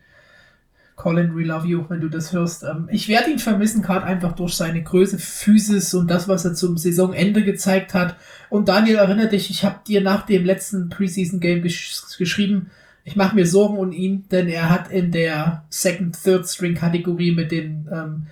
[1.00, 2.62] Colin, we love you, wenn du das hörst.
[2.62, 6.52] Ähm, ich werde ihn vermissen, gerade einfach durch seine Größe, Physis und das, was er
[6.52, 8.16] zum Saisonende gezeigt hat.
[8.50, 12.70] Und Daniel, erinnere dich, ich habe dir nach dem letzten Preseason-Game gesch geschrieben,
[13.04, 17.50] ich mache mir Sorgen um ihn, denn er hat in der Second, Third String-Kategorie mit
[17.50, 18.26] den ähm,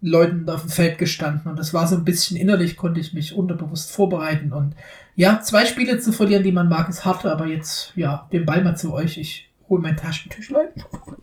[0.00, 1.50] Leuten auf dem Feld gestanden.
[1.50, 4.50] Und das war so ein bisschen innerlich, konnte ich mich unterbewusst vorbereiten.
[4.50, 4.74] Und
[5.14, 8.64] ja, zwei Spiele zu verlieren, die man mag, ist hart, aber jetzt, ja, den Ball
[8.64, 9.18] mal zu euch.
[9.18, 10.68] Ich hol mein Taschentüchlein.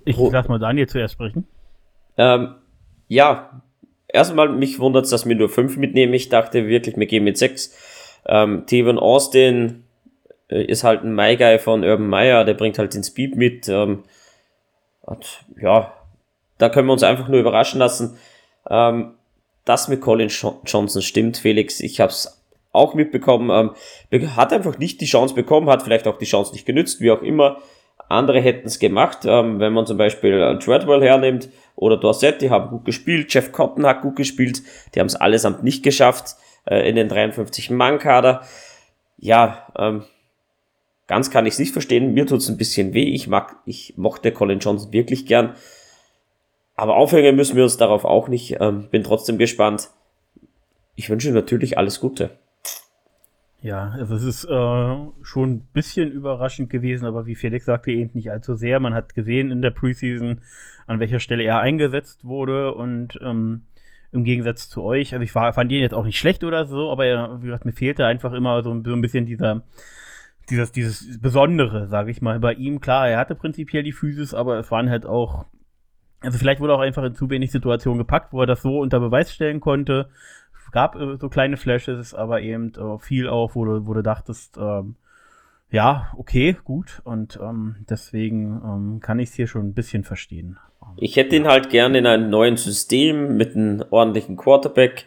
[0.03, 1.47] Ich lass mal Daniel zuerst sprechen.
[2.17, 2.55] Ähm,
[3.07, 3.61] ja,
[4.09, 6.13] erstmal mich wundert es, dass wir nur fünf mitnehmen.
[6.13, 7.73] Ich dachte wirklich, wir gehen mit sechs.
[8.25, 9.85] Ähm, Tevin Austin
[10.49, 13.69] äh, ist halt ein My Guy von Urban Meyer, der bringt halt den Speed mit.
[13.69, 14.03] Ähm,
[15.01, 15.93] und ja,
[16.57, 18.17] da können wir uns einfach nur überraschen lassen.
[18.69, 19.13] Ähm,
[19.63, 20.29] das mit Colin
[20.65, 21.79] Johnson stimmt, Felix.
[21.79, 23.73] Ich habe es auch mitbekommen.
[24.11, 27.11] Ähm, hat einfach nicht die Chance bekommen, hat vielleicht auch die Chance nicht genützt, wie
[27.11, 27.61] auch immer.
[28.09, 32.49] Andere hätten es gemacht, ähm, wenn man zum Beispiel äh, Treadwell hernimmt oder Dorset, die
[32.49, 34.61] haben gut gespielt, Jeff Cotton hat gut gespielt,
[34.93, 36.35] die haben es allesamt nicht geschafft
[36.65, 38.41] äh, in den 53-Mann-Kader.
[39.17, 40.03] Ja, ähm,
[41.07, 43.93] ganz kann ich es nicht verstehen, mir tut es ein bisschen weh, ich mag, ich
[43.97, 45.55] mochte Colin Johnson wirklich gern,
[46.75, 49.89] aber aufhängen müssen wir uns darauf auch nicht, ähm, bin trotzdem gespannt.
[50.95, 52.31] Ich wünsche natürlich alles Gute.
[53.61, 58.09] Ja, also es ist äh, schon ein bisschen überraschend gewesen, aber wie Felix sagte, eben
[58.15, 58.79] nicht allzu sehr.
[58.79, 60.41] Man hat gesehen in der Preseason,
[60.87, 63.61] an welcher Stelle er eingesetzt wurde und ähm,
[64.11, 66.91] im Gegensatz zu euch, also ich war, fand ihn jetzt auch nicht schlecht oder so,
[66.91, 69.61] aber wie gesagt, mir fehlte einfach immer so, so ein bisschen dieser,
[70.49, 72.81] dieses, dieses Besondere, sage ich mal, bei ihm.
[72.81, 75.45] Klar, er hatte prinzipiell die Physis, aber es waren halt auch,
[76.19, 78.99] also vielleicht wurde auch einfach in zu wenig Situationen gepackt, wo er das so unter
[78.99, 80.09] Beweis stellen konnte
[80.71, 84.57] gab äh, so kleine Flashes, aber eben äh, viel auch, wo du, wo du dachtest,
[84.57, 84.95] ähm,
[85.69, 87.01] ja, okay, gut.
[87.05, 90.57] Und ähm, deswegen ähm, kann ich es hier schon ein bisschen verstehen.
[90.97, 95.05] Ich hätte ihn halt gerne in einem neuen System mit einem ordentlichen Quarterback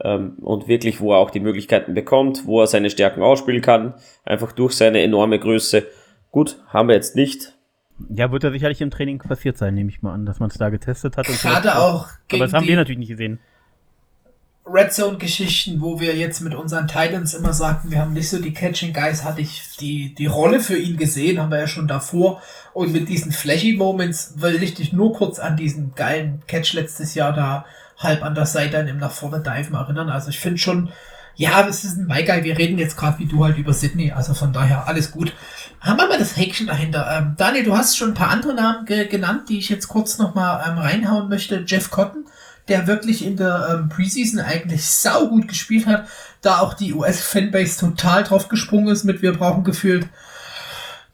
[0.00, 3.94] ähm, und wirklich, wo er auch die Möglichkeiten bekommt, wo er seine Stärken ausspielen kann,
[4.24, 5.86] einfach durch seine enorme Größe.
[6.30, 7.56] Gut, haben wir jetzt nicht.
[8.10, 10.58] Ja, wird er sicherlich im Training passiert sein, nehme ich mal an, dass man es
[10.58, 11.26] da getestet hat.
[11.26, 12.08] Gerade auch.
[12.30, 13.38] Aber das haben wir natürlich nicht gesehen.
[14.64, 18.40] Red Zone Geschichten, wo wir jetzt mit unseren Titans immer sagten, wir haben nicht so
[18.40, 21.88] die Catching Guys, hatte ich die, die Rolle für ihn gesehen, haben wir ja schon
[21.88, 22.40] davor.
[22.72, 27.14] Und mit diesen Flashy Moments will ich dich nur kurz an diesen geilen Catch letztes
[27.14, 27.64] Jahr da
[27.98, 30.10] halb an der Seite im nach vorne Dive erinnern.
[30.10, 30.92] Also ich finde schon,
[31.34, 32.44] ja, das ist ein My Guy.
[32.44, 34.12] Wir reden jetzt gerade wie du halt über Sydney.
[34.12, 35.32] Also von daher alles gut.
[35.80, 37.08] Haben wir mal das Häkchen dahinter.
[37.10, 40.18] Ähm, Daniel, du hast schon ein paar andere Namen ge genannt, die ich jetzt kurz
[40.18, 41.64] nochmal ähm, reinhauen möchte.
[41.66, 42.26] Jeff Cotton
[42.68, 46.06] der wirklich in der ähm, Preseason eigentlich sau gut gespielt hat,
[46.40, 50.06] da auch die US-Fanbase total drauf gesprungen ist mit wir brauchen gefühlt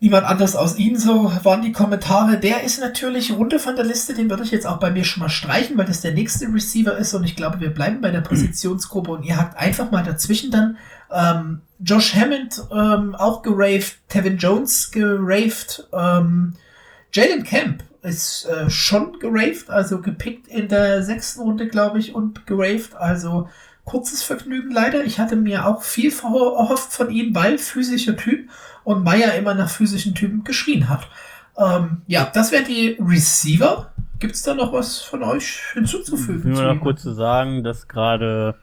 [0.00, 2.38] niemand anders aus ihm, so waren die Kommentare.
[2.38, 5.22] Der ist natürlich runter von der Liste, den würde ich jetzt auch bei mir schon
[5.22, 8.20] mal streichen, weil das der nächste Receiver ist und ich glaube, wir bleiben bei der
[8.20, 10.76] Positionsgruppe und ihr habt einfach mal dazwischen dann
[11.10, 16.54] ähm, Josh Hammond ähm, auch geraved, Tevin Jones geraved, ähm,
[17.12, 22.46] Jalen Camp ist äh, schon geraved, also gepickt in der sechsten Runde, glaube ich, und
[22.46, 22.94] geraved.
[22.96, 23.48] Also
[23.84, 25.04] kurzes Vergnügen leider.
[25.04, 28.48] Ich hatte mir auch viel erhofft von ihm, weil physischer Typ
[28.84, 31.08] und Meier immer nach physischen Typen geschrien hat.
[31.56, 33.92] Ähm, ja, das wären die Receiver.
[34.18, 36.56] Gibt es da noch was von euch hinzuzufügen?
[36.56, 38.56] Will noch kurz zu sagen, dass gerade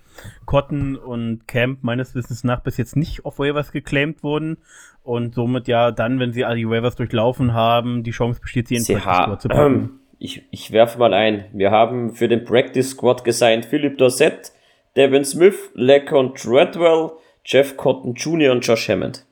[0.46, 4.58] Cotton und Camp meines Wissens nach bis jetzt nicht auf Waivers geclaimed wurden
[5.06, 8.76] und somit ja dann, wenn sie all die Waivers durchlaufen haben, die Chance besteht, sie
[8.76, 9.74] in den Practice Squad zu packen.
[9.74, 11.46] Ähm, ich, ich werfe mal ein.
[11.54, 14.52] Wir haben für den Practice Squad gesigned Philip Dorsett,
[14.96, 17.12] Devin Smith, Lecon Treadwell,
[17.44, 18.52] Jeff Cotton Jr.
[18.52, 19.26] und Josh Hammond.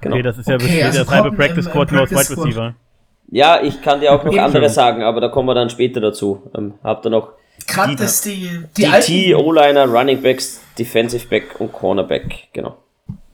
[0.00, 0.16] Genau.
[0.16, 2.74] Okay, das ist ja okay, also das halbe Practice Squad nur aus Wide Receiver.
[3.30, 6.50] Ja, ich kann dir auch noch andere sagen, aber da kommen wir dann später dazu.
[6.56, 7.32] Ähm, habt ihr noch
[7.66, 12.76] Gerade dass die, die, DT, O-Liner, Running Backs, Defensive Back und Cornerback, genau.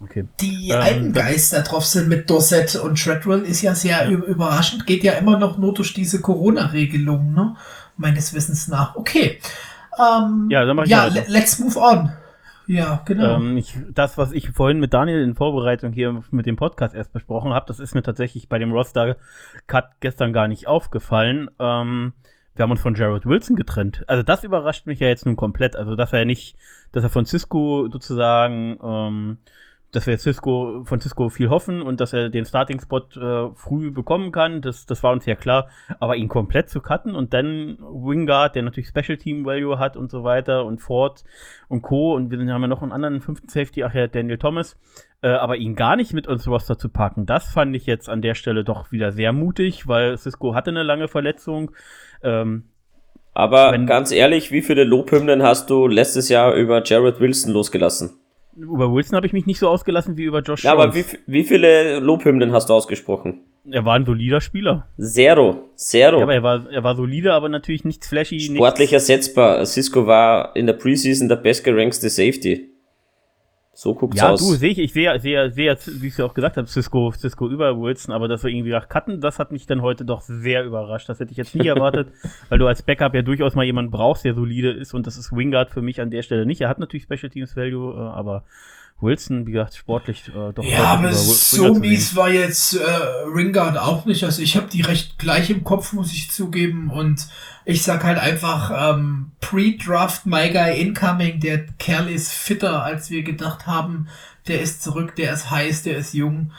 [0.02, 0.26] Okay.
[0.40, 4.10] Die ähm, alten Geister drauf sind mit Dorset und Treadwell ist ja sehr ja.
[4.10, 7.56] überraschend, geht ja immer noch nur durch diese Corona-Regelung, ne?
[7.96, 8.96] Meines Wissens nach.
[8.96, 9.38] Okay.
[9.98, 12.12] Ähm, ja, dann mach ich ja let's move on.
[12.66, 13.36] Ja, genau.
[13.36, 17.12] Ähm, ich, das, was ich vorhin mit Daniel in Vorbereitung hier mit dem Podcast erst
[17.12, 21.50] besprochen habe, das ist mir tatsächlich bei dem Roster-Cut gestern gar nicht aufgefallen.
[21.58, 22.12] Ähm,
[22.54, 24.04] wir haben uns von Jared Wilson getrennt.
[24.06, 25.74] Also das überrascht mich ja jetzt nun komplett.
[25.74, 26.56] Also dass er nicht,
[26.92, 29.38] dass er von Cisco sozusagen, ähm,
[29.92, 34.32] dass wir Cisco von Cisco viel hoffen und dass er den Starting-Spot äh, früh bekommen
[34.32, 35.68] kann, das, das war uns ja klar.
[36.00, 40.10] Aber ihn komplett zu cutten und dann Wingard, der natürlich Special Team Value hat und
[40.10, 41.24] so weiter und Ford
[41.68, 42.14] und Co.
[42.14, 44.78] Und wir haben ja noch einen anderen fünften Safety, ach ja, Daniel Thomas.
[45.20, 48.22] Äh, aber ihn gar nicht mit uns Roster zu packen, das fand ich jetzt an
[48.22, 51.70] der Stelle doch wieder sehr mutig, weil Cisco hatte eine lange Verletzung.
[52.22, 52.64] Ähm,
[53.34, 58.21] aber ganz ehrlich, wie viele Lobhymnen hast du letztes Jahr über Jared Wilson losgelassen?
[58.56, 60.84] Über Wilson habe ich mich nicht so ausgelassen wie über Josh Ja, Jones.
[60.84, 63.40] aber wie, wie viele Lobhymnen hast du ausgesprochen?
[63.70, 64.88] Er war ein solider Spieler.
[65.00, 65.68] Zero.
[65.76, 66.16] Zero.
[66.18, 68.40] Ja, aber er war, er war solide, aber natürlich nichts flashy.
[68.40, 69.08] Sportlich nichts.
[69.08, 69.64] ersetzbar.
[69.64, 72.68] Cisco war in der Preseason der bestgerankte Safety.
[73.74, 74.42] So guckt's ja, aus.
[74.42, 77.10] Ja, du, sehe ich, ich sehe, sehe, sehe, wie ich ja auch gesagt habe, Cisco,
[77.12, 80.20] Cisco über Wilson, aber dass wir irgendwie nach cutten, das hat mich dann heute doch
[80.20, 81.08] sehr überrascht.
[81.08, 82.08] Das hätte ich jetzt nie erwartet,
[82.50, 85.32] weil du als Backup ja durchaus mal jemanden brauchst, der solide ist und das ist
[85.32, 86.60] Wingard für mich an der Stelle nicht.
[86.60, 88.44] Er hat natürlich Special Teams Value, äh, aber
[89.02, 90.64] Wilson, wie gesagt, sportlich äh, doch.
[90.64, 92.84] Ja, aber so mies war jetzt äh,
[93.34, 94.24] Ringard auch nicht.
[94.24, 96.90] Also ich habe die recht gleich im Kopf, muss ich zugeben.
[96.90, 97.26] Und
[97.64, 103.22] ich sag halt einfach, ähm, Pre-Draft, My Guy Incoming, der Kerl ist fitter, als wir
[103.22, 104.08] gedacht haben.
[104.46, 106.52] Der ist zurück, der ist heiß, der ist jung.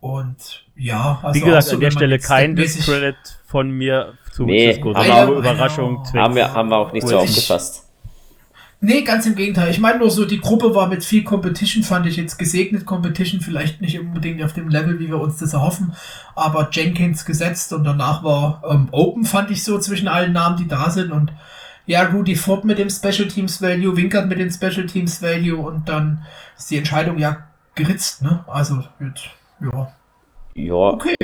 [0.00, 1.40] Und ja, also.
[1.40, 4.94] Wie gesagt, so, an der Stelle kein Discredit von mir zu nee, Cisco.
[4.94, 6.04] War Überraschung.
[6.14, 7.85] Haben wir, haben wir auch nicht so aufgefasst.
[8.80, 9.70] Nee, ganz im Gegenteil.
[9.70, 12.84] Ich meine nur so, die Gruppe war mit viel Competition, fand ich jetzt gesegnet.
[12.84, 15.94] Competition vielleicht nicht unbedingt auf dem Level, wie wir uns das erhoffen,
[16.34, 20.68] aber Jenkins gesetzt und danach war ähm, Open, fand ich so zwischen allen Namen, die
[20.68, 21.32] da sind und
[21.86, 25.88] ja, Rudy Ford mit dem Special Teams Value, Winkert mit dem Special Teams Value und
[25.88, 26.26] dann
[26.58, 28.44] ist die Entscheidung ja geritzt, ne?
[28.48, 29.26] Also, jetzt,
[29.60, 29.92] ja.
[30.54, 30.74] Ja.
[30.74, 31.14] Okay.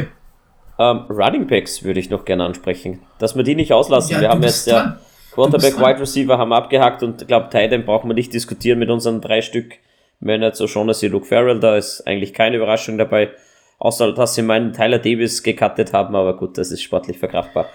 [0.78, 3.00] Ähm, Running Backs würde ich noch gerne ansprechen.
[3.18, 4.12] Dass wir die nicht auslassen.
[4.12, 4.98] Ja, wir haben jetzt ja
[5.32, 9.20] Quarterback, Wide Receiver haben abgehakt und ich glaube, Titan brauchen wir nicht diskutieren mit unseren
[9.20, 9.74] drei Stück.
[10.20, 13.30] Mannert, so Shaughnessy, Luke Farrell, da ist eigentlich keine Überraschung dabei.
[13.78, 17.68] Außer, dass sie meinen Tyler Davis gecuttet haben, aber gut, das ist sportlich verkraftbar.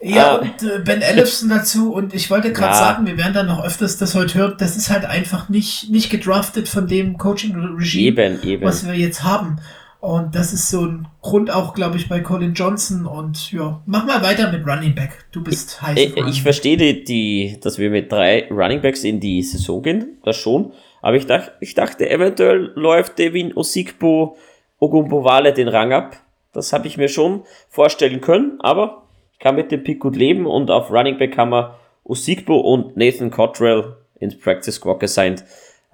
[0.00, 2.78] Ja, ah, und äh, Ben Ellefson dazu und ich wollte gerade ja.
[2.78, 6.10] sagen, wir werden dann noch öfters das heute hören, das ist halt einfach nicht, nicht
[6.10, 9.58] gedraftet von dem Coaching-Regime, was wir jetzt haben.
[10.02, 13.06] Und das ist so ein Grund auch, glaube ich, bei Colin Johnson.
[13.06, 15.26] Und ja, mach mal weiter mit Running Back.
[15.30, 15.96] Du bist heiß.
[15.96, 20.18] Ich, ich verstehe die, die, dass wir mit drei Running Backs in die Saison gehen,
[20.24, 20.72] das schon.
[21.02, 24.36] Aber ich dachte, ich dachte, eventuell läuft Devin Osigbo
[24.80, 26.16] Ogumbowale den Rang ab.
[26.52, 30.46] Das habe ich mir schon vorstellen können, aber ich kann mit dem Pick gut leben
[30.46, 35.44] und auf Running Back haben wir Osigbo und Nathan Cottrell ins Practice Squad gesigned.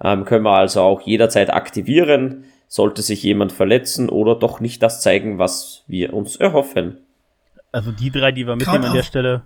[0.03, 5.01] Ähm, können wir also auch jederzeit aktivieren sollte sich jemand verletzen oder doch nicht das
[5.01, 6.99] zeigen, was wir uns erhoffen.
[7.71, 9.41] Also die drei, die wir mitnehmen an der Stelle.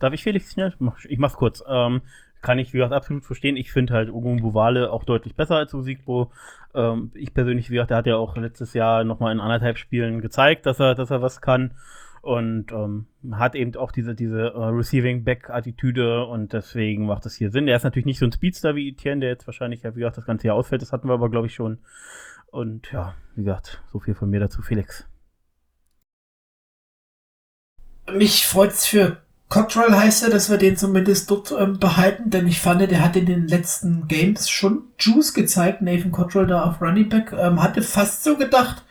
[0.00, 0.74] Darf ich Felix schnell?
[1.08, 1.62] Ich mach's kurz.
[1.68, 2.00] Ähm,
[2.40, 3.56] kann ich, wie gesagt, absolut verstehen.
[3.56, 6.32] Ich finde halt Ogun Buvale auch deutlich besser als Usigbo.
[6.74, 10.20] Ähm, ich persönlich, wie gesagt, der hat ja auch letztes Jahr nochmal in anderthalb Spielen
[10.20, 11.72] gezeigt, dass er, dass er was kann.
[12.22, 17.50] Und ähm, hat eben auch diese, diese uh, Receiving Back-Attitüde und deswegen macht das hier
[17.50, 17.66] Sinn.
[17.66, 20.18] Der ist natürlich nicht so ein Speedster wie Etienne, der jetzt wahrscheinlich, ja, wie gesagt,
[20.18, 20.82] das ganze Jahr ausfällt.
[20.82, 21.78] Das hatten wir aber, glaube ich, schon.
[22.52, 25.08] Und ja, wie gesagt, so viel von mir dazu, Felix.
[28.12, 29.18] Mich freut's für
[29.52, 33.16] Cottrell heißt er, dass wir den zumindest dort ähm, behalten, denn ich fand, der hat
[33.16, 37.32] in den letzten Games schon Juice gezeigt, Nathan Cottrell da auf Running Back.
[37.32, 38.82] Ähm, hatte fast so gedacht,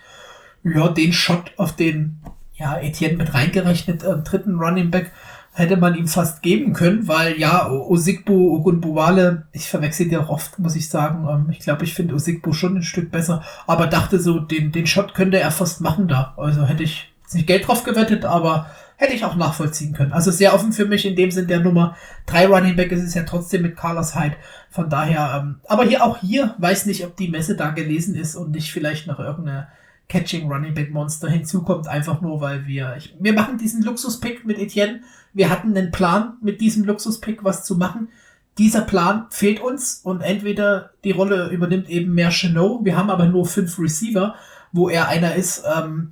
[0.64, 2.22] ja, den Shot auf den
[2.62, 5.12] ja, Etienne mit reingerechnet, äh, dritten Running Back,
[5.54, 10.60] hätte man ihm fast geben können, weil ja, Osigbo, Ogunbuwale, ich verwechsel die auch oft,
[10.60, 11.28] muss ich sagen.
[11.30, 14.88] Ähm, ich glaube, ich finde Osigbo schon ein Stück besser, aber dachte so, den, den
[14.88, 16.34] Shot könnte er fast machen da.
[16.38, 20.14] Also hätte ich nicht Geld drauf gewettet, aber hätte ich auch nachvollziehen können.
[20.14, 23.14] Also sehr offen für mich in dem Sinn der Nummer drei Running Back ist es
[23.14, 24.36] ja trotzdem mit Carlos Hyde.
[24.70, 28.36] Von daher, ähm, aber hier auch hier, weiß nicht, ob die Messe da gelesen ist
[28.36, 29.68] und nicht vielleicht noch irgendeine
[30.12, 34.60] Catching Running Back Monster hinzukommt, einfach nur, weil wir, ich, wir machen diesen Luxus-Pick mit
[34.60, 35.00] Etienne.
[35.32, 38.10] Wir hatten einen Plan, mit diesem Luxus-Pick was zu machen.
[38.58, 42.84] Dieser Plan fehlt uns und entweder die Rolle übernimmt eben mehr Chanot.
[42.84, 44.36] Wir haben aber nur fünf Receiver,
[44.74, 45.64] wo er einer ist.
[45.66, 46.12] Ähm,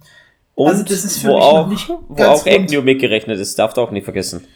[0.55, 3.59] und also das ist für wo mich auch, noch nicht wo auch Agnew mitgerechnet ist,
[3.59, 4.47] darfst du auch nicht vergessen.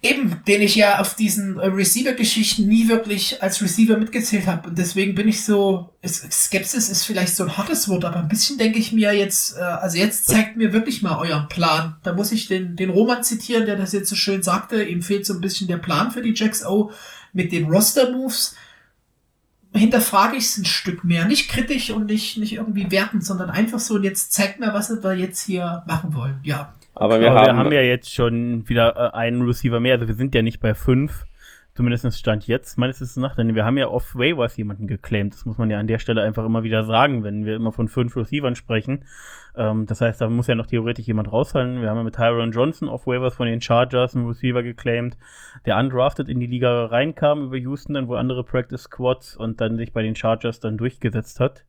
[0.00, 4.68] Eben, den ich ja auf diesen äh, Receiver-Geschichten nie wirklich als Receiver mitgezählt habe.
[4.68, 8.58] Und deswegen bin ich so, Skepsis ist vielleicht so ein hartes Wort, aber ein bisschen
[8.58, 11.96] denke ich mir jetzt, äh, also jetzt zeigt mir wirklich mal euren Plan.
[12.04, 14.84] Da muss ich den, den Roman zitieren, der das jetzt so schön sagte.
[14.84, 16.92] Ihm fehlt so ein bisschen der Plan für die Jacks O
[17.32, 18.54] mit den Roster-Moves.
[19.74, 21.24] Hinterfrage ich es ein Stück mehr.
[21.24, 24.90] Nicht kritisch und nicht, nicht irgendwie wertend, sondern einfach so, und jetzt zeigt mir, was
[24.90, 26.38] wir jetzt hier machen wollen.
[26.44, 29.94] Ja, aber wir, Aber haben, wir haben ja jetzt schon wieder äh, einen Receiver mehr.
[29.94, 31.24] Also wir sind ja nicht bei fünf.
[31.74, 33.36] Zumindest stand jetzt meines Wissens nach.
[33.36, 35.32] Denn wir haben ja off Waivers jemanden geclaimed.
[35.32, 37.86] Das muss man ja an der Stelle einfach immer wieder sagen, wenn wir immer von
[37.86, 39.04] fünf Receivern sprechen.
[39.56, 41.80] Ähm, das heißt, da muss ja noch theoretisch jemand rausfallen.
[41.80, 45.16] Wir haben ja mit Tyron Johnson off Waivers von den Chargers einen Receiver geclaimed,
[45.66, 49.76] der undrafted in die Liga reinkam über Houston, dann wohl andere Practice Squads und dann
[49.76, 51.64] sich bei den Chargers dann durchgesetzt hat.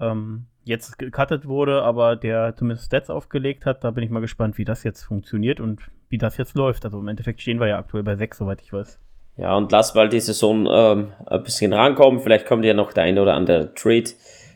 [0.00, 3.84] Ähm, jetzt gecuttet wurde, aber der zumindest Stats aufgelegt hat.
[3.84, 6.84] Da bin ich mal gespannt, wie das jetzt funktioniert und wie das jetzt läuft.
[6.84, 8.98] Also im Endeffekt stehen wir ja aktuell bei 6, soweit ich weiß.
[9.36, 12.20] Ja, und lass mal die Saison ähm, ein bisschen rankommen.
[12.20, 14.10] Vielleicht kommt ja noch der eine oder andere Trade.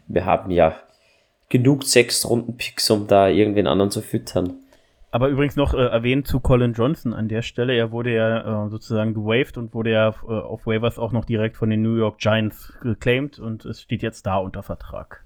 [0.08, 0.76] Wir haben ja
[1.48, 4.58] genug sechs Runden Picks, um da irgendwen anderen zu füttern.
[5.10, 7.72] Aber übrigens noch äh, erwähnt zu Colin Johnson an der Stelle.
[7.74, 11.56] Er wurde ja äh, sozusagen gewaved und wurde ja äh, auf Waivers auch noch direkt
[11.56, 15.23] von den New York Giants geclaimed und es steht jetzt da unter Vertrag.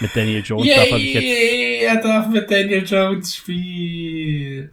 [0.00, 1.82] Mit Daniel Jones Yay, darf er sich jetzt.
[1.82, 4.70] Er darf mit Daniel Jones spielen.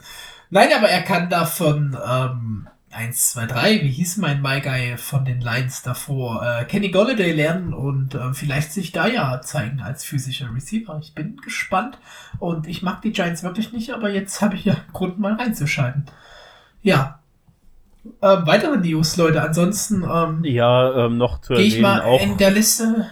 [0.50, 5.24] Nein, aber er kann davon ähm, 1, 2, 3, wie hieß mein My Guy von
[5.24, 10.04] den Lions davor, äh, Kenny Golladay lernen und äh, vielleicht sich da ja zeigen als
[10.04, 10.98] physischer Receiver.
[11.02, 12.00] Ich bin gespannt
[12.40, 16.06] und ich mag die Giants wirklich nicht, aber jetzt habe ich ja Grund mal reinzuschalten.
[16.82, 17.20] Ja.
[18.22, 19.42] Ähm, weitere News, Leute.
[19.44, 23.08] Ansonsten ähm, ja ähm, noch zu gehe ich mal auch in der Liste.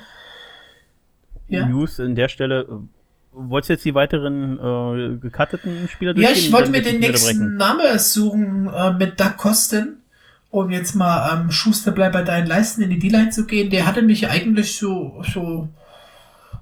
[1.47, 1.65] Ja?
[1.65, 2.87] News in der Stelle
[3.39, 7.99] Wolltest du jetzt die weiteren äh, gecutteten Spieler Ja, ich wollte mir den nächsten Namen
[7.99, 9.97] suchen äh, mit Doug Kosten.
[10.49, 13.69] Um jetzt mal ähm, Schuster bleib bei deinen Leisten in die D-Line zu gehen.
[13.69, 15.67] Der hatte mich eigentlich so, so,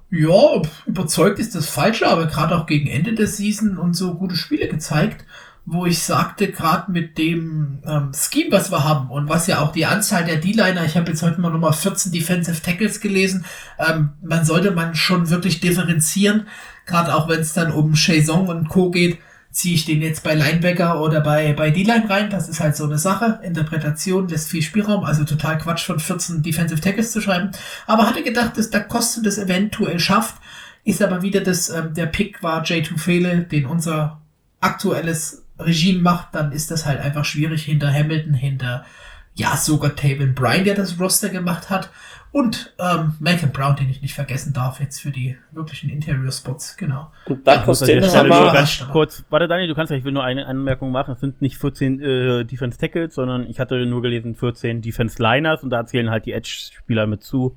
[0.10, 4.36] ja, überzeugt ist das Falsche, aber gerade auch gegen Ende der Season und so gute
[4.36, 5.24] Spiele gezeigt
[5.66, 9.72] wo ich sagte, gerade mit dem ähm, Scheme, was wir haben und was ja auch
[9.72, 13.46] die Anzahl der D-Liner, ich habe jetzt heute mal nochmal 14 Defensive Tackles gelesen,
[13.80, 16.48] ähm, man sollte man schon wirklich differenzieren,
[16.86, 18.92] gerade auch wenn es dann um Song und Co.
[18.92, 19.18] geht,
[19.50, 22.84] ziehe ich den jetzt bei Linebacker oder bei, bei D-Line rein, das ist halt so
[22.84, 27.52] eine Sache, Interpretation lässt viel Spielraum, also total Quatsch von 14 Defensive Tackles zu schreiben,
[27.88, 30.36] aber hatte gedacht, dass da Kosten das eventuell schafft,
[30.84, 34.22] ist aber wieder das, ähm, der Pick war J2 Fele, den unser
[34.62, 38.86] aktuelles Regime macht, dann ist das halt einfach schwierig hinter Hamilton, hinter
[39.34, 41.90] ja sogar Taven Bryan, der das Roster gemacht hat
[42.36, 47.10] und ähm, Malcolm Brown, den ich nicht vergessen darf jetzt für die wirklichen Interior-Spots, genau.
[47.28, 50.26] Und da kostet ja, aber ganz kurz, warte Daniel, du kannst ja, ich will nur
[50.26, 54.36] eine Anmerkung machen, es sind nicht 14 äh, Defense Tackles, sondern ich hatte nur gelesen
[54.36, 57.56] 14 Defense Liners und da zählen halt die Edge-Spieler mit zu.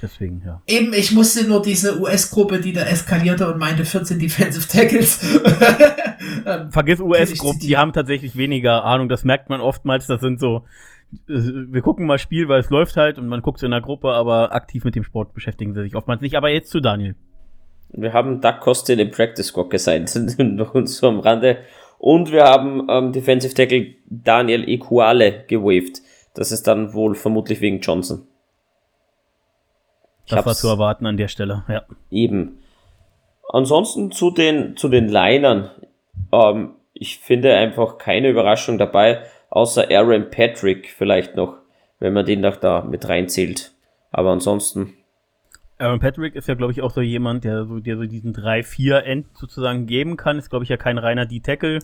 [0.00, 0.62] Deswegen, ja.
[0.66, 5.20] Eben, ich musste nur diese US-Gruppe, die da eskalierte und meinte 14 Defensive Tackles.
[6.44, 9.08] Ähm, Vergiss US-Gruppen, die haben tatsächlich weniger Ahnung.
[9.08, 10.06] Das merkt man oftmals.
[10.06, 10.64] Das sind so,
[11.28, 11.34] äh,
[11.68, 14.52] wir gucken mal Spiel, weil es läuft halt und man guckt in der Gruppe, aber
[14.52, 16.36] aktiv mit dem Sport beschäftigen sie sich oftmals nicht.
[16.36, 17.14] Aber jetzt zu Daniel.
[17.90, 21.58] Wir haben Doug Costa in den Practice Squad gesigned, noch uns so am Rande.
[21.98, 26.02] Und wir haben ähm, Defensive Tackle Daniel Ekuale gewaved.
[26.34, 28.27] Das ist dann wohl vermutlich wegen Johnson.
[30.28, 31.84] Ich das war zu erwarten an der Stelle, ja.
[32.10, 32.58] Eben.
[33.48, 35.70] Ansonsten zu den, zu den Linern.
[36.32, 41.56] Ähm, ich finde einfach keine Überraschung dabei, außer Aaron Patrick vielleicht noch,
[41.98, 43.72] wenn man den noch da mit reinzählt.
[44.10, 44.92] Aber ansonsten.
[45.78, 49.28] Aaron Patrick ist ja, glaube ich, auch so jemand, der so, der so diesen 3-4-End
[49.32, 50.36] sozusagen geben kann.
[50.36, 51.78] Ist, glaube ich, ja kein reiner D-Tackle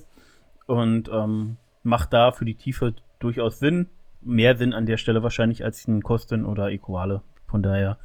[0.66, 3.88] und ähm, macht da für die Tiefe durchaus Sinn.
[4.20, 7.22] Mehr Sinn an der Stelle wahrscheinlich als ein Kosten oder Equale.
[7.54, 7.98] Von daher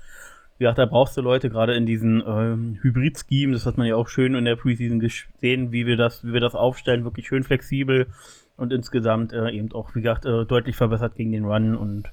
[0.59, 4.07] ja, da brauchst du Leute gerade in diesen ähm, Hybrid-Scheme, das hat man ja auch
[4.07, 8.05] schön in der Preseason gesehen, wie wir das, wie wir das aufstellen, wirklich schön flexibel
[8.57, 12.11] und insgesamt äh, eben auch, wie gesagt, äh, deutlich verbessert gegen den Run und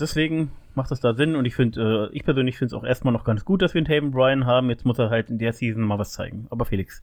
[0.00, 3.12] deswegen macht das da Sinn und ich finde, äh, ich persönlich finde es auch erstmal
[3.12, 4.70] noch ganz gut, dass wir einen Taven Bryan haben.
[4.70, 6.46] Jetzt muss er halt in der Season mal was zeigen.
[6.48, 7.02] Aber Felix.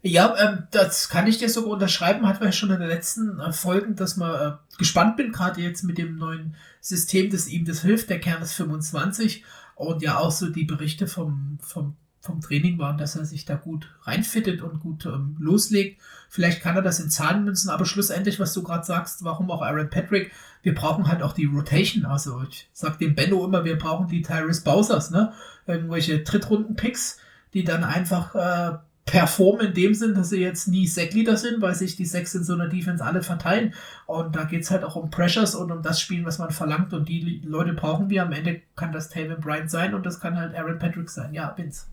[0.00, 2.26] Ja, ähm, das kann ich dir sogar unterschreiben.
[2.26, 5.60] Hatten wir ja schon in den letzten äh, Folgen, dass man äh, gespannt bin, gerade
[5.60, 8.08] jetzt mit dem neuen System, das ihm das hilft.
[8.08, 12.96] Der Kern ist 25 und ja auch so die Berichte vom, vom, vom Training waren,
[12.96, 16.00] dass er sich da gut reinfittet und gut ähm, loslegt.
[16.28, 19.62] Vielleicht kann er das in Zahlen münzen, aber schlussendlich, was du gerade sagst, warum auch
[19.62, 20.30] Aaron Patrick,
[20.62, 22.04] wir brauchen halt auch die Rotation.
[22.04, 25.32] Also ich sag dem Benno immer, wir brauchen die Tyrus Bowsers, ne?
[25.66, 27.18] Irgendwelche Drittrunden-Picks,
[27.52, 28.78] die dann einfach äh,
[29.10, 32.44] performen in dem Sinn, dass sie jetzt nie Sackleader sind, weil sich die Sacks in
[32.44, 33.74] so einer Defense alle verteilen.
[34.06, 36.92] Und da geht es halt auch um Pressures und um das Spielen, was man verlangt.
[36.92, 38.22] Und die Leute brauchen wir.
[38.22, 41.32] Am Ende kann das Taven Bryant sein und das kann halt Aaron Patrick sein.
[41.32, 41.86] Ja, Vince.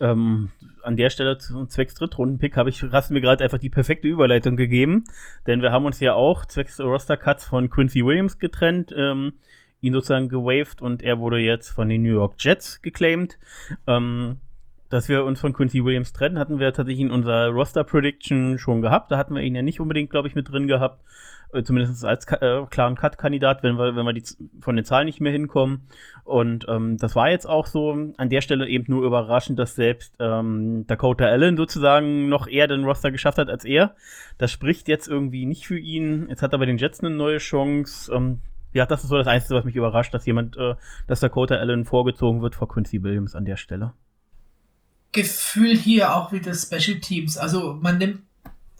[0.00, 0.50] Ähm,
[0.82, 5.04] an der Stelle zwecks Drittrunden-Pick habe ich hast mir gerade einfach die perfekte Überleitung gegeben,
[5.46, 9.32] denn wir haben uns ja auch zwecks Roster-Cuts von Quincy Williams getrennt, ähm,
[9.80, 13.38] ihn sozusagen gewaved und er wurde jetzt von den New York Jets geclaimed.
[13.86, 14.38] Ähm,
[14.88, 19.10] dass wir uns von Quincy Williams trennen, hatten wir tatsächlich in unserer Roster-Prediction schon gehabt.
[19.10, 21.02] Da hatten wir ihn ja nicht unbedingt, glaube ich, mit drin gehabt.
[21.52, 24.24] Äh, zumindest als äh, klaren Cut-Kandidat, wenn wir, wenn wir die,
[24.60, 25.88] von den Zahlen nicht mehr hinkommen.
[26.24, 30.14] Und ähm, das war jetzt auch so an der Stelle eben nur überraschend, dass selbst
[30.18, 33.94] ähm, Dakota Allen sozusagen noch eher den Roster geschafft hat als er.
[34.38, 36.26] Das spricht jetzt irgendwie nicht für ihn.
[36.28, 38.12] Jetzt hat er bei den Jets eine neue Chance.
[38.12, 38.40] Ähm,
[38.72, 40.74] ja, das ist so das Einzige, was mich überrascht, dass jemand, äh,
[41.06, 43.92] dass Dakota Allen vorgezogen wird vor Quincy Williams an der Stelle.
[45.12, 47.36] Gefühl hier auch wieder Special Teams.
[47.36, 48.20] Also man nimmt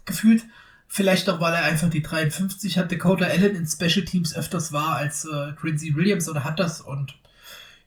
[0.05, 0.43] gefühlt,
[0.87, 4.95] vielleicht auch weil er einfach die 53 hat, Dakota Allen in Special Teams öfters war
[4.95, 7.15] als äh, Quincy Williams oder hat das und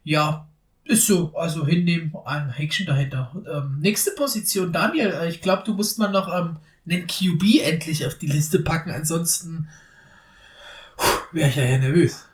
[0.05, 0.47] ja,
[0.84, 3.32] ist so, also hinnehmen, ein Häkchen dahinter.
[3.51, 6.57] Ähm, nächste Position, Daniel, äh, ich glaube, du musst mal noch ähm,
[6.88, 9.68] einen QB endlich auf die Liste packen, ansonsten
[11.32, 12.28] wäre ich ja, nervös.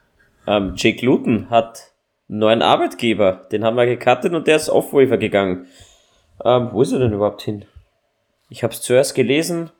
[0.46, 1.92] Ähm, Jake Luton hat
[2.28, 5.66] einen neuen Arbeitgeber, den haben wir gecuttet und der ist off-Waiver gegangen.
[6.44, 7.64] Ähm, wo ist er denn überhaupt hin?
[8.48, 9.70] Ich habe es zuerst gelesen.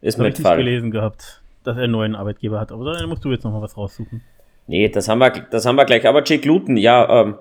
[0.00, 0.64] ist mir ich entfallen.
[0.64, 2.72] gelesen gehabt, dass er einen neuen Arbeitgeber hat.
[2.72, 4.22] Aber dann musst du jetzt noch mal was raussuchen.
[4.66, 6.06] Nee, das haben wir, das haben wir gleich.
[6.06, 7.36] Aber Jake Luton, ja, ähm,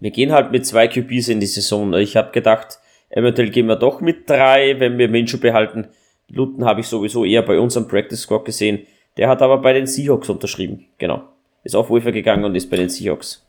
[0.00, 1.94] wir gehen halt mit zwei QBs in die Saison.
[1.94, 2.78] Ich habe gedacht,
[3.10, 5.88] eventuell gehen wir doch mit drei, wenn wir Minshew behalten.
[6.28, 8.86] Luton habe ich sowieso eher bei unserem Practice Squad gesehen.
[9.16, 10.86] Der hat aber bei den Seahawks unterschrieben.
[10.98, 11.22] Genau.
[11.62, 13.43] Ist auf Waiver gegangen und ist bei den Seahawks.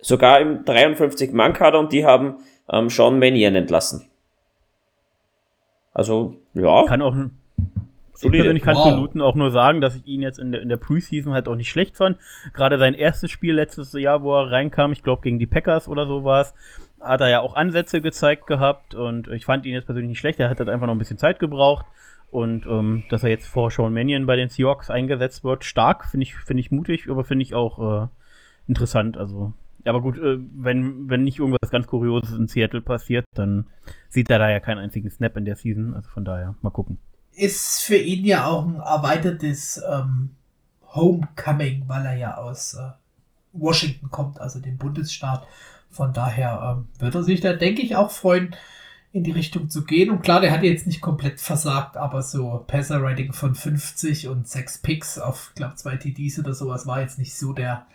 [0.00, 2.36] Sogar im 53-Mann-Kader und die haben
[2.70, 4.04] ähm, Sean Mannion entlassen.
[5.92, 7.14] Also, ja, Kann auch.
[8.14, 8.42] Ich solide.
[8.42, 8.88] persönlich kann Wow.
[8.88, 11.48] zu Luton auch nur sagen, dass ich ihn jetzt in der, in der Preseason halt
[11.48, 12.18] auch nicht schlecht fand.
[12.52, 16.06] Gerade sein erstes Spiel letztes Jahr, wo er reinkam, ich glaube gegen die Packers oder
[16.06, 16.54] so war es,
[17.00, 20.40] hat er ja auch Ansätze gezeigt gehabt und ich fand ihn jetzt persönlich nicht schlecht.
[20.40, 21.86] Er hat halt einfach noch ein bisschen Zeit gebraucht
[22.32, 26.24] und ähm, dass er jetzt vor Sean Mannion bei den Seahawks eingesetzt wird, stark, finde
[26.24, 28.06] ich, finde ich mutig, aber finde ich auch äh,
[28.66, 29.16] interessant.
[29.16, 29.52] Also,
[29.88, 33.68] ja, aber gut, äh, wenn, wenn nicht irgendwas ganz Kurioses in Seattle passiert, dann
[34.10, 35.94] sieht er da ja keinen einzigen Snap in der Season.
[35.94, 36.98] Also von daher, mal gucken.
[37.32, 40.32] Ist für ihn ja auch ein erweitertes ähm,
[40.88, 42.90] Homecoming, weil er ja aus äh,
[43.54, 45.46] Washington kommt, also dem Bundesstaat.
[45.88, 48.54] Von daher ähm, wird er sich da, denke ich, auch freuen,
[49.12, 50.10] in die Richtung zu gehen.
[50.10, 54.82] Und klar, der hat jetzt nicht komplett versagt, aber so Passer-Rating von 50 und 6
[54.82, 57.86] Picks auf, glaube zwei TDs oder sowas war jetzt nicht so der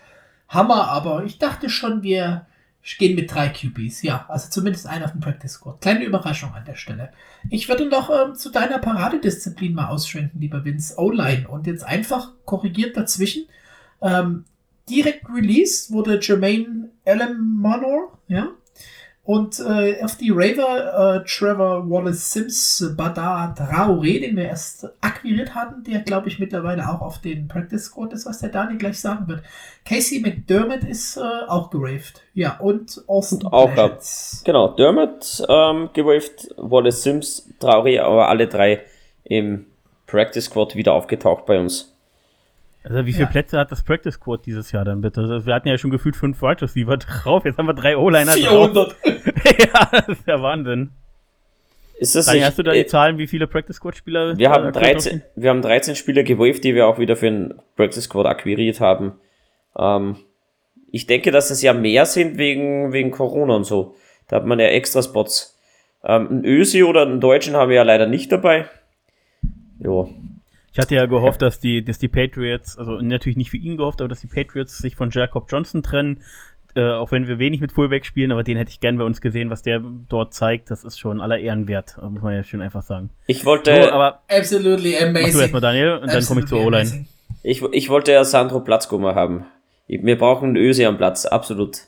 [0.53, 0.87] Hammer.
[0.89, 2.45] Aber ich dachte schon, wir
[2.97, 4.01] gehen mit drei QBs.
[4.01, 5.81] Ja, also zumindest einer auf dem Practice Squad.
[5.81, 7.11] Kleine Überraschung an der Stelle.
[7.49, 11.47] Ich würde noch ähm, zu deiner Paradedisziplin mal ausschwenken, lieber Vince, O-Line.
[11.47, 13.45] Und jetzt einfach korrigiert dazwischen.
[14.01, 14.45] Ähm,
[14.89, 18.49] direkt Release wurde Jermaine Elemanor, ja.
[19.25, 25.55] Und äh, auf die Raver äh, Trevor Wallace Sims Bada Traoré, den wir erst akquiriert
[25.55, 28.99] hatten, der glaube ich mittlerweile auch auf den Practice Squad ist, was der Dani gleich
[28.99, 29.41] sagen wird.
[29.85, 32.21] Casey McDermott ist äh, auch geraved.
[32.33, 34.43] Ja, und Austin Und auch Blanchett.
[34.43, 38.81] Genau, Dermot ähm, gewaved, Wallace Sims, Traoré, aber alle drei
[39.23, 39.67] im
[40.05, 41.92] Practice Squad wieder aufgetaucht bei uns.
[42.83, 43.29] Also wie viele Ja.
[43.31, 45.21] Plätze hat das Practice Squad dieses Jahr dann bitte?
[45.21, 48.33] Also wir hatten ja schon gefühlt fünf Wide Receiver drauf, jetzt haben wir drei O-Liner
[48.33, 48.93] drauf.
[48.93, 48.95] 400.
[49.59, 50.91] ja, das ist der Wahnsinn.
[51.99, 54.49] Ist das nicht, hast du da äh, die Zahlen, wie viele Practice Squad Spieler wir,
[54.49, 55.23] haben aktuell drauf 13, sind?
[55.35, 59.13] wir haben 13 Spieler gewaved, die wir auch wieder für den Practice Squad akquiriert haben.
[59.77, 60.17] Ähm,
[60.91, 63.95] ich denke, dass es ja mehr sind wegen, wegen Corona und so.
[64.27, 65.57] Da hat man ja extra Spots.
[66.03, 68.65] Ähm, einen Ösi oder einen Deutschen haben wir ja leider nicht dabei.
[69.79, 70.09] Jo.
[70.73, 74.01] Ich hatte ja gehofft, dass die, dass die Patriots, also natürlich nicht für ihn gehofft,
[74.01, 76.23] aber dass die Patriots sich von Jacob Johnson trennen.
[76.75, 79.21] Äh, auch wenn wir wenig mit Fullback spielen, aber den hätte ich gern bei uns
[79.21, 80.71] gesehen, was der dort zeigt.
[80.71, 83.11] Das ist schon aller Ehren wert, muss man ja schön einfach sagen.
[83.27, 85.33] Ich wollte, so, aber Absolutely mach amazing.
[85.33, 87.05] du erstmal Daniel und dann komme ich zur O-Line.
[87.43, 89.45] ich, ich wollte ja Sandro Platzgummer haben.
[89.87, 91.81] Wir brauchen einen Ösi am Platz, absolut.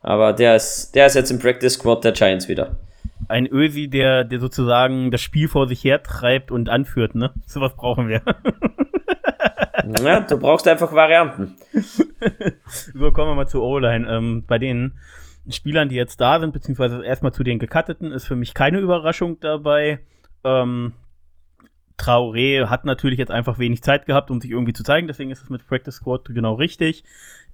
[0.00, 2.76] Aber der ist, der ist jetzt im Practice Squad der Giants wieder.
[3.26, 7.32] Ein Ösi, der, der sozusagen das Spiel vor sich her treibt und anführt, ne?
[7.46, 8.22] Sowas brauchen wir.
[10.02, 11.56] Ja, du brauchst einfach Varianten.
[12.66, 14.06] So, kommen wir mal zu O-Line.
[14.08, 14.98] Ähm, bei den
[15.48, 19.40] Spielern, die jetzt da sind, beziehungsweise erstmal zu den Gecutteten, ist für mich keine Überraschung
[19.40, 20.00] dabei.
[20.44, 20.92] Ähm,
[21.98, 25.42] Traoré hat natürlich jetzt einfach wenig Zeit gehabt, um sich irgendwie zu zeigen, deswegen ist
[25.42, 27.04] es mit Practice Squad genau richtig.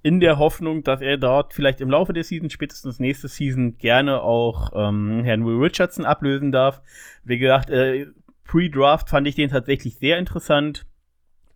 [0.04, 4.20] In der Hoffnung, dass er dort vielleicht im Laufe der Season, spätestens nächste Season, gerne
[4.20, 6.82] auch ähm, Herrn Will Richardson ablösen darf.
[7.24, 8.08] Wie gesagt, äh,
[8.44, 10.84] Pre-Draft fand ich den tatsächlich sehr interessant.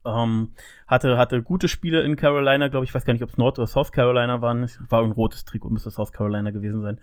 [0.07, 0.53] Ähm,
[0.87, 2.91] hatte, hatte gute Spiele in Carolina, glaube ich.
[2.91, 4.63] Ich weiß gar nicht, ob es Nord- oder South Carolina waren.
[4.63, 7.01] Es war ein rotes Trikot, müsste South Carolina gewesen sein.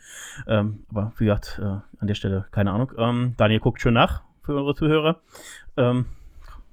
[0.47, 2.91] Ähm, aber wie gesagt, äh, an der Stelle keine Ahnung.
[2.97, 5.21] Ähm, Daniel guckt schon nach für unsere Zuhörer.
[5.77, 6.05] Ähm,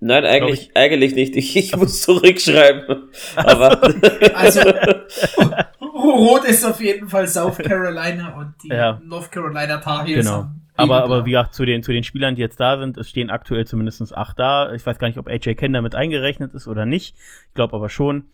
[0.04, 1.36] Nein, eigentlich, eigentlich nicht.
[1.36, 3.08] Ich, ich muss zurückschreiben.
[3.36, 3.80] Aber
[4.34, 4.60] Also,
[5.80, 9.00] Rot ist auf jeden Fall South Carolina und die Ja.
[9.04, 10.26] North Carolina Tar Heels.
[10.26, 10.48] Genau.
[10.74, 13.30] Aber, aber wie gesagt, zu den, zu den Spielern, die jetzt da sind, es stehen
[13.30, 14.72] aktuell zumindest acht da.
[14.72, 17.14] Ich weiß gar nicht, ob AJ Ken damit eingerechnet ist oder nicht.
[17.48, 18.24] Ich glaube aber schon.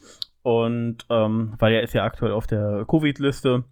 [0.41, 3.65] Und ähm, weil er ist ja aktuell auf der Covid-Liste.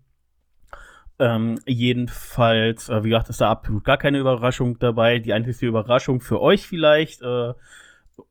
[1.19, 5.19] Ähm, jedenfalls, äh, wie gesagt, ist da absolut gar keine Überraschung dabei.
[5.19, 7.55] Die einzige Überraschung für euch vielleicht, äh,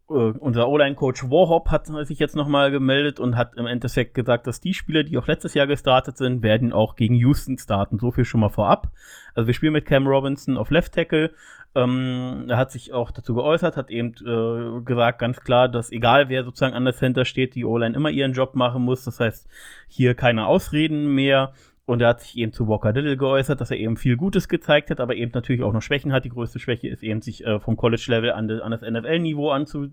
[0.08, 4.74] unser O-Line-Coach Warhop hat sich jetzt nochmal gemeldet und hat im Endeffekt gesagt, dass die
[4.74, 7.98] Spieler, die auch letztes Jahr gestartet sind, werden auch gegen Houston starten.
[7.98, 8.92] So viel schon mal vorab.
[9.34, 11.32] Also wir spielen mit Cam Robinson auf Left Tackle.
[11.74, 16.30] Ähm, er hat sich auch dazu geäußert, hat eben äh, gesagt ganz klar, dass egal
[16.30, 19.04] wer sozusagen an der Center steht, die O-Line immer ihren Job machen muss.
[19.04, 19.48] Das heißt,
[19.88, 21.54] hier keine Ausreden mehr.
[21.86, 24.90] Und er hat sich eben zu Walker Little geäußert, dass er eben viel Gutes gezeigt
[24.90, 26.26] hat, aber eben natürlich auch noch Schwächen hat.
[26.26, 29.90] Die größte Schwäche ist eben, sich äh, vom College-Level an, an das NFL-Niveau anzu,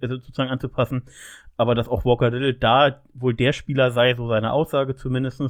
[0.00, 1.02] also sozusagen anzupassen.
[1.58, 5.42] Aber dass auch Walker Little da wohl der Spieler sei, so seine Aussage zumindest,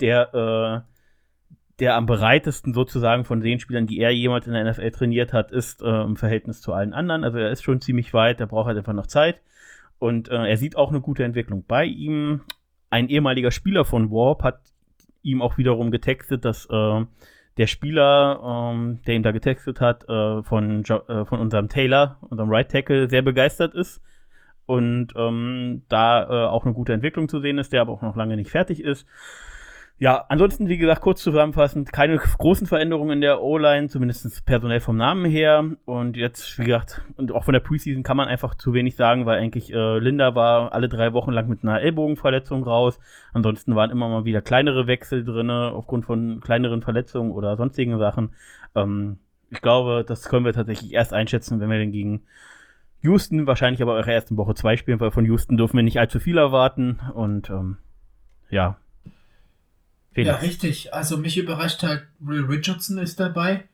[0.00, 0.92] der äh,
[1.78, 5.50] der am bereitesten sozusagen von den Spielern, die er jemals in der NFL trainiert hat,
[5.50, 7.24] ist äh, im Verhältnis zu allen anderen.
[7.24, 9.40] Also er ist schon ziemlich weit, er braucht halt einfach noch Zeit.
[9.98, 12.42] Und äh, er sieht auch eine gute Entwicklung bei ihm.
[12.90, 14.60] Ein ehemaliger Spieler von Warp hat
[15.22, 17.04] ihm auch wiederum getextet, dass äh,
[17.56, 18.40] der Spieler,
[18.72, 23.08] ähm, der ihm da getextet hat, äh, von, äh, von unserem Taylor, unserem Right Tackle,
[23.10, 24.02] sehr begeistert ist
[24.66, 28.16] und ähm, da äh, auch eine gute Entwicklung zu sehen ist, der aber auch noch
[28.16, 29.06] lange nicht fertig ist.
[30.02, 34.96] Ja, ansonsten, wie gesagt, kurz zusammenfassend, keine großen Veränderungen in der O-Line, zumindest personell vom
[34.96, 35.64] Namen her.
[35.84, 39.26] Und jetzt, wie gesagt, und auch von der Preseason kann man einfach zu wenig sagen,
[39.26, 42.98] weil eigentlich äh, Linda war alle drei Wochen lang mit einer Ellbogenverletzung raus.
[43.32, 48.34] Ansonsten waren immer mal wieder kleinere Wechsel drin, aufgrund von kleineren Verletzungen oder sonstigen Sachen.
[48.74, 52.22] Ähm, ich glaube, das können wir tatsächlich erst einschätzen, wenn wir den gegen
[53.02, 56.18] Houston, wahrscheinlich aber eure ersten Woche zwei spielen, weil von Houston dürfen wir nicht allzu
[56.18, 56.98] viel erwarten.
[57.14, 57.76] Und ähm,
[58.50, 58.78] ja,
[60.12, 60.28] Felix.
[60.28, 60.94] Ja, richtig.
[60.94, 63.64] Also mich überrascht halt, Will Richardson ist dabei.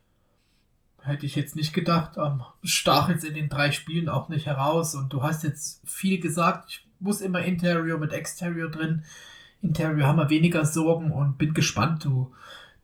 [1.01, 2.17] Hätte ich jetzt nicht gedacht.
[2.17, 4.95] Ähm, stach jetzt in den drei Spielen auch nicht heraus.
[4.95, 6.69] Und du hast jetzt viel gesagt.
[6.69, 9.03] Ich muss immer Interior mit Exterior drin.
[9.61, 12.05] Interior haben wir weniger Sorgen und bin gespannt.
[12.05, 12.33] Du,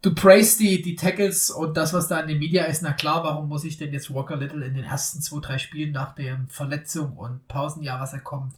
[0.01, 2.82] du praise die, die Tackles und das, was da in den Media ist.
[2.82, 5.93] Na klar, warum muss ich denn jetzt Walker Little in den ersten zwei, drei Spielen
[5.93, 8.56] nach der Verletzung und Pausenjahr, was er kommt,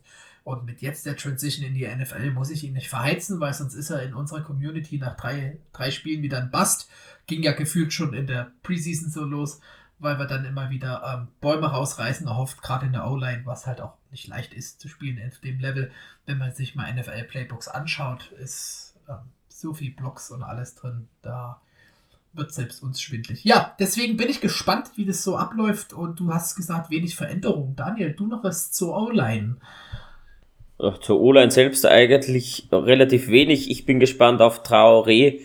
[0.48, 3.74] und mit jetzt der Transition in die NFL muss ich ihn nicht verheizen, weil sonst
[3.74, 6.90] ist er in unserer Community nach drei, drei Spielen wieder ein Bust.
[7.26, 9.60] Ging ja gefühlt schon in der Preseason so los,
[10.00, 13.82] weil wir dann immer wieder ähm, Bäume rausreißen, erhofft, gerade in der O-Line, was halt
[13.82, 15.92] auch nicht leicht ist zu spielen auf dem Level.
[16.26, 19.18] Wenn man sich mal NFL-Playbooks anschaut, ist ähm,
[19.50, 21.60] so viel Blocks und alles drin, da
[22.32, 23.44] wird selbst uns schwindlig.
[23.44, 27.76] Ja, deswegen bin ich gespannt, wie das so abläuft und du hast gesagt, wenig Veränderung.
[27.76, 29.58] Daniel, du noch was zur O-Line?
[31.02, 33.70] Zur O-Line selbst eigentlich relativ wenig.
[33.72, 35.40] Ich bin gespannt auf Traoré,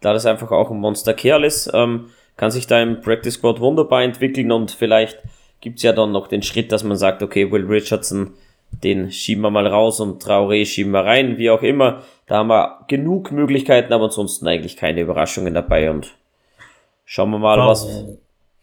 [0.00, 1.70] da das einfach auch ein Monster-Kerl ist.
[1.74, 5.18] Ähm, kann sich da im Practice Squad wunderbar entwickeln und vielleicht
[5.60, 8.34] gibt's ja dann noch den Schritt, dass man sagt, okay, Will Richardson,
[8.70, 12.02] den schieben wir mal raus und Traoré schieben wir rein, wie auch immer.
[12.26, 16.14] Da haben wir genug Möglichkeiten, aber ansonsten eigentlich keine Überraschungen dabei und
[17.04, 17.88] schauen wir mal, was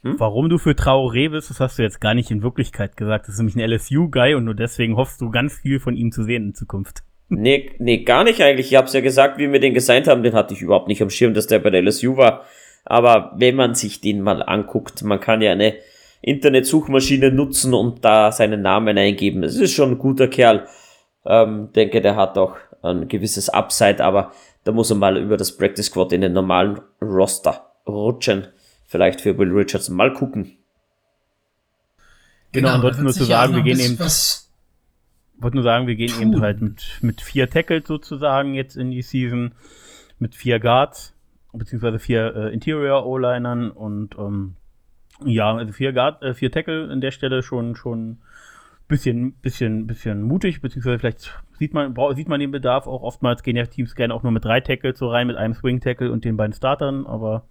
[0.05, 0.19] hm?
[0.19, 3.27] Warum du für Traoré bist, das hast du jetzt gar nicht in Wirklichkeit gesagt.
[3.27, 6.23] Das ist nämlich ein LSU-Guy und nur deswegen hoffst du ganz viel von ihm zu
[6.23, 7.01] sehen in Zukunft.
[7.27, 8.67] Nee, nee, gar nicht eigentlich.
[8.71, 11.09] Ich hab's ja gesagt, wie wir den gesigned haben, den hatte ich überhaupt nicht am
[11.09, 12.45] Schirm, dass der bei der LSU war.
[12.85, 15.73] Aber wenn man sich den mal anguckt, man kann ja eine
[16.21, 19.43] Internetsuchmaschine nutzen und da seinen Namen eingeben.
[19.43, 20.67] Es ist schon ein guter Kerl.
[21.25, 24.33] Ähm, denke, der hat auch ein gewisses Upside, aber
[24.65, 28.47] da muss er mal über das Practice Squad in den normalen Roster rutschen
[28.95, 29.93] vielleicht für Will Richardson.
[29.93, 30.57] Mal gucken.
[32.53, 33.99] Genau, genau ansonsten nur zu sagen, wir gehen eben.
[33.99, 36.21] wollte nur sagen, wir gehen tun.
[36.21, 39.51] eben halt mit, mit vier Tackles sozusagen jetzt in die Season,
[40.17, 41.13] mit vier Guards,
[41.51, 44.55] beziehungsweise vier äh, Interior O-Linern und ähm,
[45.25, 48.19] ja, also vier Guard, äh, vier Tackle in der Stelle schon, schon
[48.87, 53.57] bisschen, bisschen, bisschen mutig, beziehungsweise vielleicht sieht man, sieht man den Bedarf auch oftmals gehen
[53.57, 56.23] ja Teams gerne auch nur mit drei Tackles so rein, mit einem Swing Tackle und
[56.23, 57.43] den beiden Startern, aber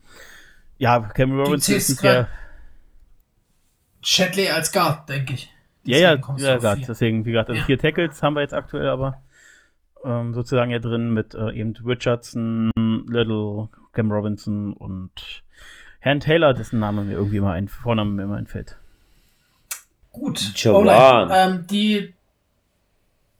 [0.78, 2.28] ja, Cameron Robinson ist ja.
[4.02, 5.50] Chatley als Guard, denke ich.
[5.86, 6.88] Deswegen ja, ja, ja Guard.
[6.88, 7.66] Deswegen, wie gesagt, also ja.
[7.66, 9.22] vier Tackles haben wir jetzt aktuell aber
[10.04, 12.70] ähm, sozusagen ja drin mit äh, eben Richardson,
[13.08, 15.42] Little, Cam Robinson und
[16.00, 18.76] Herrn Taylor, dessen Name mir irgendwie immer ein Vorname mir immer entfällt.
[20.12, 21.30] Gut, Jolan.
[21.32, 22.14] Ähm, die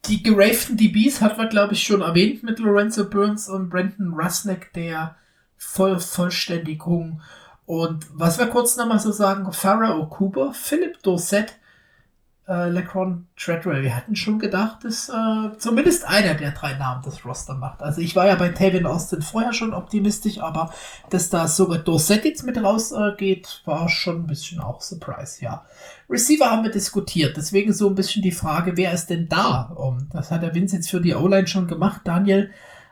[0.06, 4.72] die geraften DBs hat man, glaube ich, schon erwähnt mit Lorenzo Burns und Brandon Rusnick,
[4.74, 5.16] der
[5.64, 7.20] Voll Vollständigung.
[7.66, 11.56] Und was wir kurz nochmal so sagen, Farah Okuba, Philipp Dorset,
[12.46, 13.82] äh, Lecron Treadwell.
[13.82, 17.82] Wir hatten schon gedacht, dass äh, zumindest einer der drei Namen das Roster macht.
[17.82, 20.72] Also ich war ja bei Tavian Austin vorher schon optimistisch, aber
[21.10, 25.64] dass da sogar Dorset jetzt mit rausgeht, äh, war schon ein bisschen auch Surprise, ja.
[26.10, 29.72] Receiver haben wir diskutiert, deswegen so ein bisschen die Frage, wer ist denn da?
[29.74, 32.50] Um, das hat der Vince jetzt für die O-Line schon gemacht, Daniel.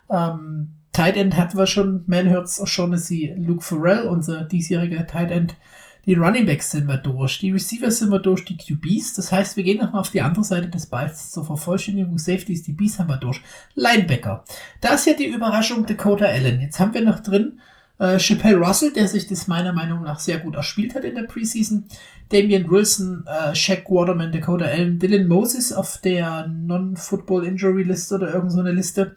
[0.09, 5.57] Ähm, Tight End hatten wir schon, Man Hurts, O'Shaughnessy, Luke Farrell, unser diesjähriger Tight End.
[6.05, 9.15] Die Running Backs sind wir durch, die Receivers sind wir durch, die QBs.
[9.15, 12.19] Das heißt, wir gehen nochmal auf die andere Seite des Balls zur Vervollständigung.
[12.19, 13.41] Safeties, die Bs haben wir durch.
[13.75, 14.45] Linebacker.
[14.81, 16.61] Da ist ja die Überraschung Dakota Allen.
[16.61, 17.61] Jetzt haben wir noch drin
[17.99, 21.23] äh, Chappelle Russell, der sich das meiner Meinung nach sehr gut erspielt hat in der
[21.23, 21.85] Preseason.
[22.31, 28.35] Damian Wilson, äh, Shaq Waterman, Dakota Allen, Dylan Moses auf der Non-Football Injury Liste oder
[28.35, 29.17] irgendeine so Liste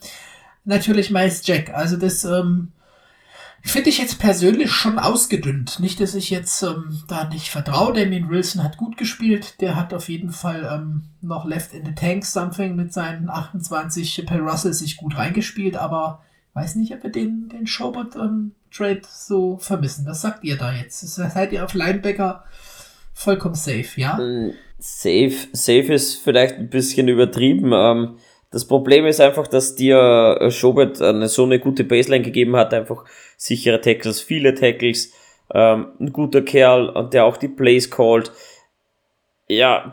[0.65, 1.73] natürlich Miles Jack.
[1.73, 2.71] Also das ähm,
[3.63, 5.79] finde ich jetzt persönlich schon ausgedünnt.
[5.79, 7.93] Nicht, dass ich jetzt ähm, da nicht vertraue.
[7.93, 9.61] Damien Wilson hat gut gespielt.
[9.61, 14.25] Der hat auf jeden Fall ähm, noch Left in the Tank something mit seinen 28.
[14.25, 15.77] Per Russell sich gut reingespielt.
[15.77, 16.21] Aber
[16.55, 20.05] Weiß nicht, ob wir den, den Schobert-Trade so vermissen.
[20.05, 21.01] Was sagt ihr da jetzt?
[21.01, 22.45] Seid ihr auf Linebacker
[23.13, 24.15] vollkommen safe, ja?
[24.15, 27.73] Mm, safe, safe ist vielleicht ein bisschen übertrieben.
[27.73, 28.15] Ähm,
[28.51, 32.73] das Problem ist einfach, dass dir äh, Schobert eine, so eine gute Baseline gegeben hat,
[32.73, 33.05] einfach
[33.37, 35.13] sichere Tackles, viele Tackles,
[35.53, 38.31] ähm, ein guter Kerl und der auch die Plays called.
[39.47, 39.91] Ja,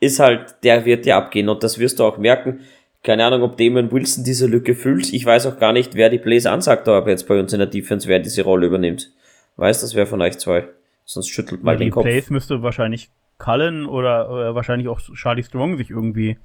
[0.00, 2.60] ist halt, der wird dir abgehen und das wirst du auch merken.
[3.02, 5.12] Keine Ahnung, ob Damon Wilson diese Lücke füllt.
[5.12, 7.68] Ich weiß auch gar nicht, wer die Plays ansagt, aber jetzt bei uns in der
[7.68, 9.12] Defense, wer diese Rolle übernimmt.
[9.56, 10.68] Weiß das wer von euch zwei?
[11.04, 12.04] Sonst schüttelt mal ja, den Kopf.
[12.04, 13.08] Die Plays müsste wahrscheinlich
[13.38, 16.38] Cullen oder, oder wahrscheinlich auch Charlie Strong sich irgendwie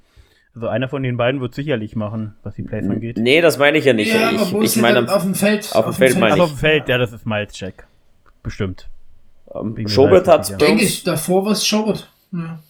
[0.54, 3.18] also einer von den beiden wird sicherlich machen, was die Plays angeht.
[3.18, 4.14] Nee, das meine ich ja nicht.
[4.14, 5.74] Ja, ich, ich meine auf dem Feld.
[5.74, 6.40] Auf, dem Feld, Feld meine ich.
[6.40, 7.86] auf dem Feld, ja, das ist Miles Jack.
[8.42, 8.88] Bestimmt.
[9.46, 10.56] Um, ähm, Schobert hat ja.
[10.56, 12.10] Denke ich, davor war es Schobert.
[12.32, 12.60] Ja.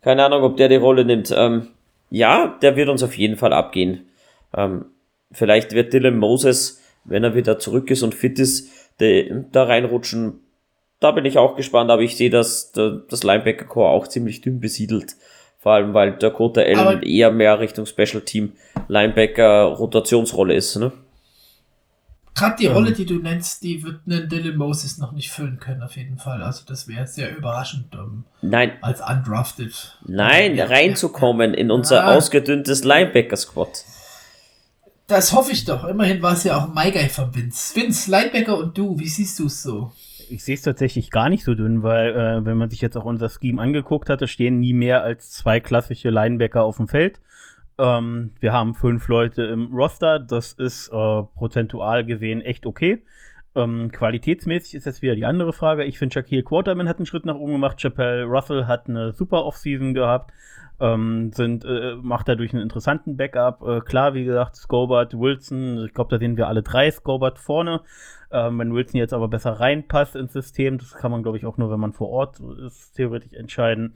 [0.00, 1.32] Keine Ahnung, ob der die Rolle nimmt.
[1.36, 1.68] Ähm,
[2.10, 4.06] ja, der wird uns auf jeden Fall abgehen.
[4.54, 4.86] Ähm,
[5.30, 8.68] vielleicht wird Dylan Moses, wenn er wieder zurück ist und fit ist,
[9.00, 10.40] de, da reinrutschen.
[10.98, 15.16] Da bin ich auch gespannt, aber ich sehe, dass das Linebacker-Core auch ziemlich dünn besiedelt.
[15.62, 18.52] Vor allem, weil Dakota Allen aber eher mehr Richtung Special Team
[18.88, 20.90] Linebacker Rotationsrolle ist, ne?
[22.34, 25.82] Gerade die Rolle, die du nennst, die wird einen Dylan Moses noch nicht füllen können,
[25.82, 26.42] auf jeden Fall.
[26.42, 28.72] Also das wäre sehr überraschend, um, Nein.
[28.80, 29.98] als undrafted.
[30.06, 31.60] Nein, ja, reinzukommen ja.
[31.60, 32.16] in unser ja.
[32.16, 33.84] ausgedünntes Linebacker-Squad.
[35.06, 35.84] Das hoffe ich doch.
[35.84, 37.76] Immerhin war es ja auch Guy von Vince.
[37.76, 39.92] Vince, Linebacker und du, wie siehst du es so?
[40.30, 43.04] Ich sehe es tatsächlich gar nicht so dünn, weil äh, wenn man sich jetzt auch
[43.04, 47.20] unser Scheme angeguckt hat, da stehen nie mehr als zwei klassische Linebacker auf dem Feld.
[47.78, 53.02] Ähm, wir haben fünf Leute im Roster, das ist äh, prozentual gesehen echt okay.
[53.54, 55.84] Ähm, qualitätsmäßig ist jetzt wieder die andere Frage.
[55.84, 57.80] Ich finde, Shaquille Quarterman hat einen Schritt nach oben gemacht.
[57.80, 60.32] Chappelle Russell hat eine super Offseason gehabt.
[60.80, 63.62] Ähm, sind, äh, macht dadurch einen interessanten Backup.
[63.62, 67.82] Äh, klar, wie gesagt, Scobart, Wilson, ich glaube, da sehen wir alle drei Scobart vorne.
[68.32, 71.58] Ähm, wenn Wilson jetzt aber besser reinpasst ins System, das kann man, glaube ich, auch
[71.58, 73.94] nur, wenn man vor Ort ist, theoretisch entscheiden,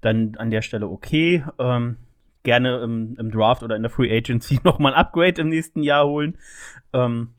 [0.00, 1.42] dann an der Stelle okay.
[1.58, 1.96] Ähm,
[2.42, 6.06] gerne im, im, Draft oder in der Free Agency nochmal ein Upgrade im nächsten Jahr
[6.06, 6.36] holen.
[6.92, 7.34] Ähm,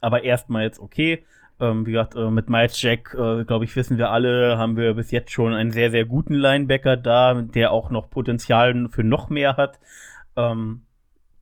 [0.00, 1.24] aber erstmal jetzt okay.
[1.60, 4.94] Ähm, wie gesagt, äh, mit Miles Jack, äh, glaube ich, wissen wir alle, haben wir
[4.94, 9.30] bis jetzt schon einen sehr, sehr guten Linebacker da, der auch noch Potenzial für noch
[9.30, 9.78] mehr hat.
[10.36, 10.82] Ähm,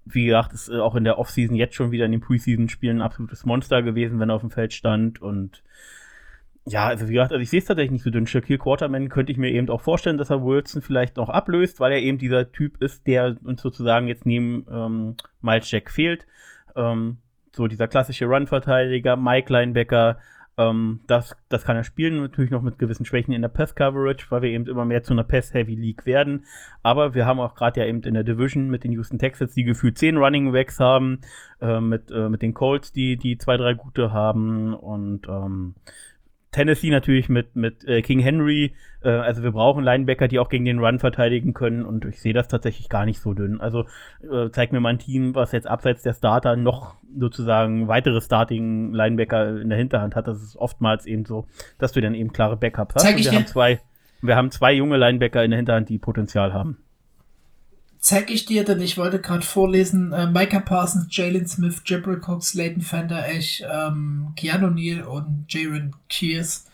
[0.05, 3.03] wie gesagt, ist äh, auch in der Offseason jetzt schon wieder in den Preseason-Spielen ein
[3.03, 5.23] absolutes Monster gewesen, wenn er auf dem Feld stand.
[5.23, 5.63] Und
[6.65, 8.27] ja, also wie gesagt, also ich sehe es tatsächlich nicht so dünn.
[8.27, 11.93] Shaquille Quarterman könnte ich mir eben auch vorstellen, dass er Wilson vielleicht noch ablöst, weil
[11.93, 16.27] er eben dieser Typ ist, der uns sozusagen jetzt neben ähm, Miles Jack fehlt.
[16.77, 17.19] Ähm,
[17.55, 20.19] so dieser klassische Run-Verteidiger, Mike Linebacker,
[20.59, 24.43] ähm, das, das kann er spielen, natürlich noch mit gewissen Schwächen in der Pass-Coverage, weil
[24.43, 26.45] wir eben immer mehr zu einer Pass-Heavy League werden.
[26.83, 29.65] Aber wir haben auch gerade ja eben in der Division mit den Houston Texans, die
[29.65, 31.21] gefühlt zehn Running Backs haben,
[31.61, 35.75] äh, mit, äh, mit den Colts, die, die zwei, drei gute haben und ähm,
[36.53, 38.75] Tennessee natürlich mit, mit äh, King Henry.
[39.03, 41.85] Äh, also wir brauchen Linebacker, die auch gegen den Run verteidigen können.
[41.85, 43.61] Und ich sehe das tatsächlich gar nicht so dünn.
[43.61, 43.87] Also
[44.23, 48.93] äh, zeig mir mal ein Team, was jetzt abseits der Starter noch sozusagen weitere Starting
[48.93, 50.29] Linebacker in der Hinterhand hat.
[50.29, 51.47] Das ist oftmals eben so,
[51.79, 53.03] dass du dann eben klare Backups hast.
[53.03, 53.39] Zeig ich wir dir.
[53.39, 53.81] haben zwei,
[54.21, 56.79] wir haben zwei junge Linebacker in der Hinterhand, die Potenzial haben
[58.03, 62.53] zeig ich dir, denn ich wollte gerade vorlesen, äh, Micah Parsons, Jalen Smith, Jabril Cox,
[62.53, 66.67] Leighton Fender, Esch, ähm, Keanu Neal und Jaron Kears.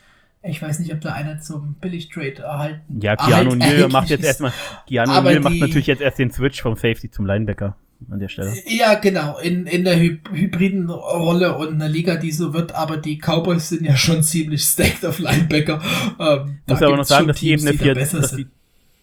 [0.43, 4.53] Ich weiß nicht, ob da einer zum Billig-Trade erhalten Ja, Keanu Neal macht jetzt erstmal,
[4.89, 7.77] Keanu Neal macht natürlich jetzt erst den Switch vom Safety zum Linebacker
[8.11, 8.55] an der Stelle.
[8.67, 12.97] Ja, genau, in, in der Hy hybriden Rolle und einer Liga, die so wird, aber
[12.97, 15.83] die Cowboys sind ja schon ziemlich stacked auf Linebacker.
[16.19, 18.47] Ähm, Muss aber noch sagen, dass die eben eine vier, dass die,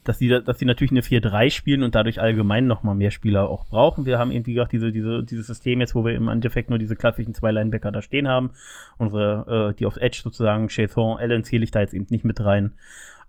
[0.05, 3.65] dass sie, dass sie natürlich eine 4-3 spielen und dadurch allgemein nochmal mehr Spieler auch
[3.65, 4.05] brauchen.
[4.05, 6.79] Wir haben eben, wie gesagt, diese, diese, dieses System jetzt, wo wir im Endeffekt nur
[6.79, 8.51] diese klassischen zwei Linebacker da stehen haben.
[8.97, 12.39] Unsere, äh, die auf Edge sozusagen, Chason, Allen zähle ich da jetzt eben nicht mit
[12.39, 12.73] rein.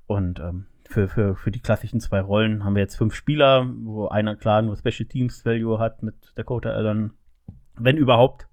[0.07, 4.09] Und ähm, für, für, für die klassischen zwei Rollen haben wir jetzt fünf Spieler, wo
[4.09, 7.13] einer klar nur Special Teams Value hat mit Dakota Allen,
[7.77, 8.49] wenn überhaupt.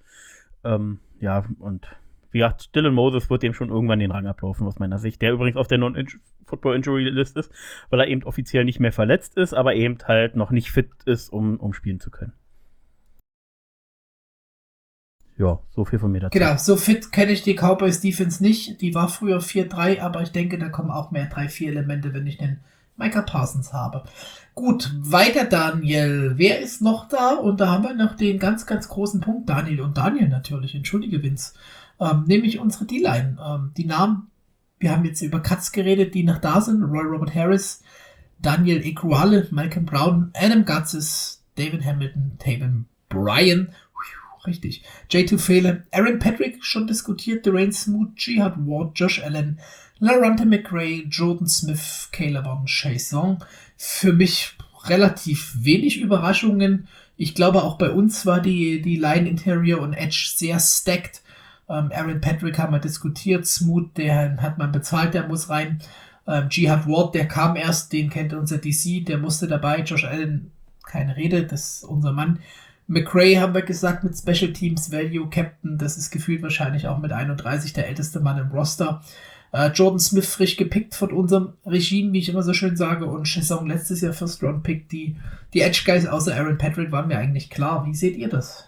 [0.64, 1.88] Ähm, ja, und
[2.34, 5.22] wie gesagt, Dylan Moses wird dem schon irgendwann den Rang ablaufen, aus meiner Sicht.
[5.22, 7.52] Der übrigens auf der Non-Football-Injury-List ist,
[7.90, 11.32] weil er eben offiziell nicht mehr verletzt ist, aber eben halt noch nicht fit ist,
[11.32, 12.34] um, um spielen zu können.
[15.38, 16.38] Ja, so viel von mir dazu.
[16.38, 18.82] Genau, so fit kenne ich die Cowboys Defense nicht.
[18.82, 22.38] Die war früher 4-3, aber ich denke, da kommen auch mehr 3-4 Elemente, wenn ich
[22.38, 22.60] den
[22.96, 24.04] Micah Parsons habe.
[24.54, 26.34] Gut, weiter Daniel.
[26.36, 27.34] Wer ist noch da?
[27.34, 29.50] Und da haben wir noch den ganz, ganz großen Punkt.
[29.50, 30.76] Daniel und Daniel natürlich.
[30.76, 31.54] Entschuldige, Vince.
[32.00, 33.38] Ähm, nämlich unsere D-Line.
[33.44, 34.28] Ähm, die Namen,
[34.80, 36.84] wir haben jetzt über Cuts geredet, die noch da sind.
[36.84, 37.82] Roy Robert Harris,
[38.39, 43.74] Daniel Iguale, Malcolm Brown, Adam Gutzes, David Hamilton, Taven Bryan.
[44.46, 44.84] richtig.
[45.10, 49.60] J2 Phelan, Aaron Patrick schon diskutiert, Durain Smooth, Jihad Ward, Josh Allen,
[50.00, 52.68] Larante McRae, Jordan Smith, Caleb on
[52.98, 53.44] Song.
[53.78, 56.88] Für mich relativ wenig Überraschungen.
[57.16, 61.22] Ich glaube, auch bei uns war die, die Line Interior und Edge sehr stacked.
[61.70, 65.80] Ähm, Aaron Patrick haben wir diskutiert, Smooth, der hat man bezahlt, der muss rein.
[66.28, 69.82] Ähm, Jihad Ward, der kam erst, den kennt unser DC, der musste dabei.
[69.82, 70.51] Josh Allen,
[70.86, 72.39] keine Rede, das ist unser Mann.
[72.88, 77.14] McRae haben wir gesagt mit Special Teams Value Captain, das ist gefühlt wahrscheinlich auch mit
[77.14, 79.01] 31 der älteste Mann im Roster.
[79.53, 83.26] Äh, Jordan Smith frisch gepickt von unserem Regime, wie ich immer so schön sage, und
[83.26, 84.89] Chesson letztes Jahr First Round Pick.
[84.89, 85.16] Die,
[85.53, 87.86] die Edge Guys außer Aaron Patrick waren mir eigentlich klar.
[87.86, 88.66] Wie seht ihr das?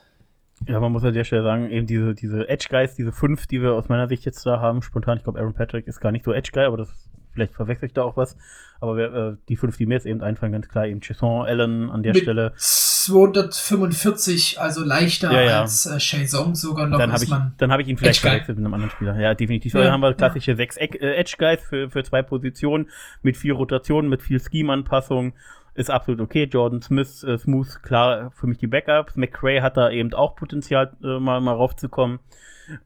[0.67, 3.61] Ja, man muss an der Stelle sagen, eben diese, diese Edge Guys, diese fünf, die
[3.61, 6.25] wir aus meiner Sicht jetzt da haben, spontan, ich glaube, Aaron Patrick ist gar nicht
[6.25, 8.37] so Edge Guy, aber das vielleicht verwechsel ich da auch was.
[8.79, 11.89] Aber wir, äh, die fünf, die mir jetzt eben einfallen, ganz klar, eben Chesson, Allen
[11.89, 12.53] an der Mit Stelle.
[12.55, 15.61] 245, also leichter Ja, ja.
[15.61, 16.97] als äh, Shazong sogar noch.
[16.97, 19.19] Dann habe ich, dann hab ich ihn vielleicht verwechselt mit einem anderen Spieler.
[19.19, 19.73] Ja, definitiv.
[19.73, 20.13] Ja, Dann haben wir ja.
[20.15, 22.89] klassische sechs Eck- äh, Edge Guys für, für zwei Positionen
[23.21, 25.33] mit viel Rotation, mit viel Scheme-Anpassung.
[25.75, 26.45] Ist absolut okay.
[26.45, 29.17] Jordan Smith, äh, Smooth, klar für mich die Backups.
[29.17, 32.19] McCray hat da eben auch Potenzial, äh, mal, mal raufzukommen.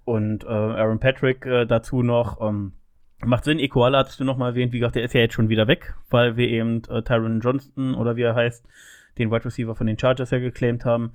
[0.06, 2.42] Und äh, Aaron Patrick äh, dazu noch.
[2.42, 2.74] Ähm,
[3.24, 3.60] macht Sinn.
[3.60, 4.74] Equala hattest du noch mal erwähnt.
[4.74, 7.94] Wie gesagt, der ist ja jetzt schon wieder weg, weil wir eben äh, Tyron Johnston
[7.94, 8.66] oder wie er heißt,
[9.20, 11.14] den Wide Receiver von den Chargers ja geclaimed haben.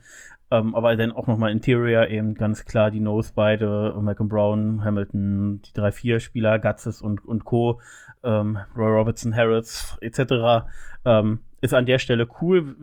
[0.51, 5.63] Ähm, aber dann auch nochmal Interior eben ganz klar die Nose beide, Malcolm Brown, Hamilton,
[5.63, 7.81] die drei, vier Spieler, Gutzes und, und Co.,
[8.23, 10.67] ähm, Roy Robertson, Harris etc.
[11.05, 12.77] Ähm, ist an der Stelle cool.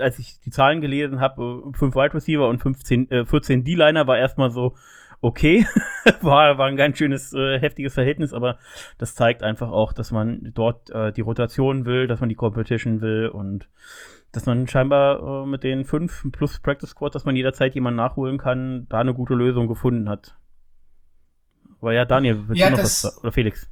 [0.00, 4.18] Als ich die Zahlen gelesen habe, fünf Wide Receiver und 15, äh, 14 D-Liner war
[4.18, 4.74] erstmal so,
[5.20, 5.64] okay,
[6.20, 8.58] war, war ein ganz schönes, äh, heftiges Verhältnis, aber
[8.98, 13.00] das zeigt einfach auch, dass man dort äh, die Rotation will, dass man die Competition
[13.00, 13.68] will und
[14.32, 18.36] dass man scheinbar äh, mit den fünf plus Practice Squad, dass man jederzeit jemanden nachholen
[18.36, 20.36] kann, da eine gute Lösung gefunden hat.
[21.80, 23.70] Aber ja, Daniel, willst Ja, du noch was oder Felix?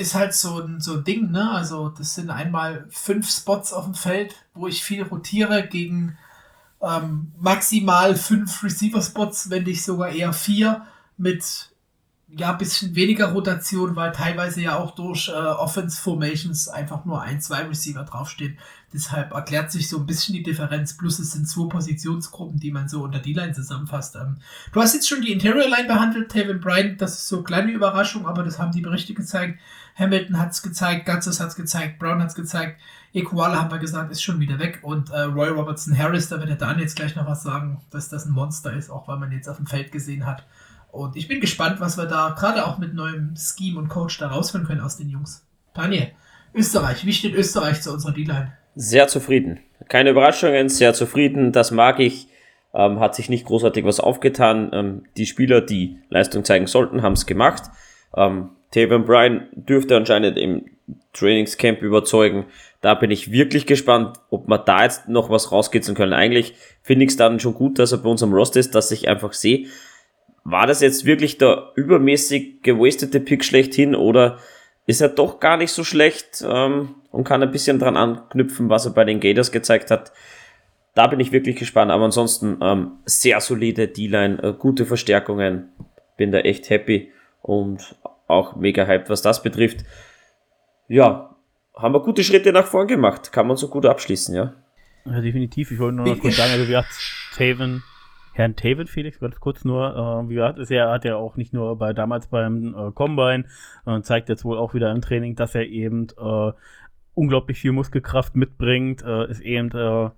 [0.00, 1.50] Ist halt so ein, so ein Ding, ne?
[1.50, 6.16] Also, das sind einmal fünf Spots auf dem Feld, wo ich viel rotiere gegen
[6.82, 10.86] ähm, maximal fünf Receiver-Spots, wenn nicht sogar eher vier,
[11.18, 11.70] mit
[12.36, 17.62] ja, bisschen weniger Rotation, weil teilweise ja auch durch äh, Offense-Formations einfach nur ein, zwei
[17.62, 18.56] Receiver draufstehen.
[18.92, 20.96] Deshalb erklärt sich so ein bisschen die Differenz.
[20.96, 24.14] Plus es sind zwei Positionsgruppen, die man so unter die Line zusammenfasst.
[24.16, 24.36] Ähm,
[24.72, 27.72] du hast jetzt schon die Interior Line behandelt, Taven Bryan, das ist so eine kleine
[27.72, 29.58] Überraschung, aber das haben die Berichte gezeigt.
[29.96, 32.80] Hamilton hat es gezeigt, Gutzes hat es gezeigt, Brown hat es gezeigt,
[33.12, 36.48] Equala haben wir gesagt, ist schon wieder weg und äh, Roy Robertson Harris, da wird
[36.48, 39.32] der Dan jetzt gleich noch was sagen, dass das ein Monster ist, auch weil man
[39.32, 40.46] jetzt auf dem Feld gesehen hat.
[40.92, 44.28] Und ich bin gespannt, was wir da gerade auch mit neuem Scheme und Coach da
[44.28, 45.46] rausholen können aus den Jungs.
[45.74, 46.12] Daniel,
[46.54, 48.52] Österreich, wie steht Österreich zu unserer D-Line?
[48.74, 49.60] Sehr zufrieden.
[49.88, 51.52] Keine Überraschungen, sehr zufrieden.
[51.52, 52.28] Das mag ich.
[52.72, 54.70] Ähm, hat sich nicht großartig was aufgetan.
[54.72, 57.64] Ähm, die Spieler, die Leistung zeigen sollten, haben es gemacht.
[58.16, 60.64] Ähm, Taven Bryan dürfte anscheinend im
[61.12, 62.46] Trainingscamp überzeugen.
[62.80, 66.12] Da bin ich wirklich gespannt, ob man da jetzt noch was rauskitzeln können.
[66.12, 68.90] Eigentlich finde ich es dann schon gut, dass er bei uns am Rost ist, dass
[68.90, 69.66] ich einfach sehe,
[70.44, 74.38] war das jetzt wirklich der übermäßig gewastete Pick schlechthin oder
[74.86, 78.86] ist er doch gar nicht so schlecht ähm, und kann ein bisschen dran anknüpfen, was
[78.86, 80.12] er bei den Gators gezeigt hat.
[80.94, 85.68] Da bin ich wirklich gespannt, aber ansonsten ähm, sehr solide D-Line, äh, gute Verstärkungen,
[86.16, 87.12] bin da echt happy
[87.42, 87.94] und
[88.30, 89.84] auch mega hyped, was das betrifft.
[90.88, 91.36] Ja,
[91.76, 94.54] haben wir gute Schritte nach vorn gemacht, kann man so gut abschließen, ja.
[95.04, 95.70] Ja, definitiv.
[95.70, 96.88] Ich wollte nur noch kurz sagen, also wie gesagt,
[97.34, 97.82] Taven,
[98.34, 101.52] Herrn Taven, Felix, ganz kurz nur, äh, wie gesagt, ist er, hat er auch nicht
[101.52, 103.44] nur bei damals beim äh, Combine,
[103.86, 106.52] äh, zeigt jetzt wohl auch wieder im Training, dass er eben äh,
[107.14, 110.10] unglaublich viel Muskelkraft mitbringt, äh, ist eben äh,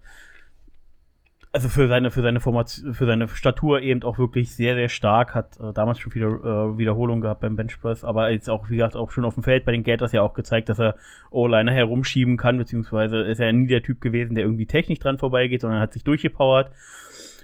[1.52, 5.34] also für seine, für seine Formation, für seine Statur eben auch wirklich sehr, sehr stark,
[5.34, 8.96] hat äh, damals schon viele äh, Wiederholungen gehabt beim Benchpress, aber jetzt auch, wie gesagt,
[8.96, 10.96] auch schon auf dem Feld bei den Gators ja auch gezeigt, dass er
[11.30, 15.60] O-Liner herumschieben kann, beziehungsweise ist er nie der Typ gewesen, der irgendwie technisch dran vorbeigeht,
[15.60, 16.72] sondern hat sich durchgepowert.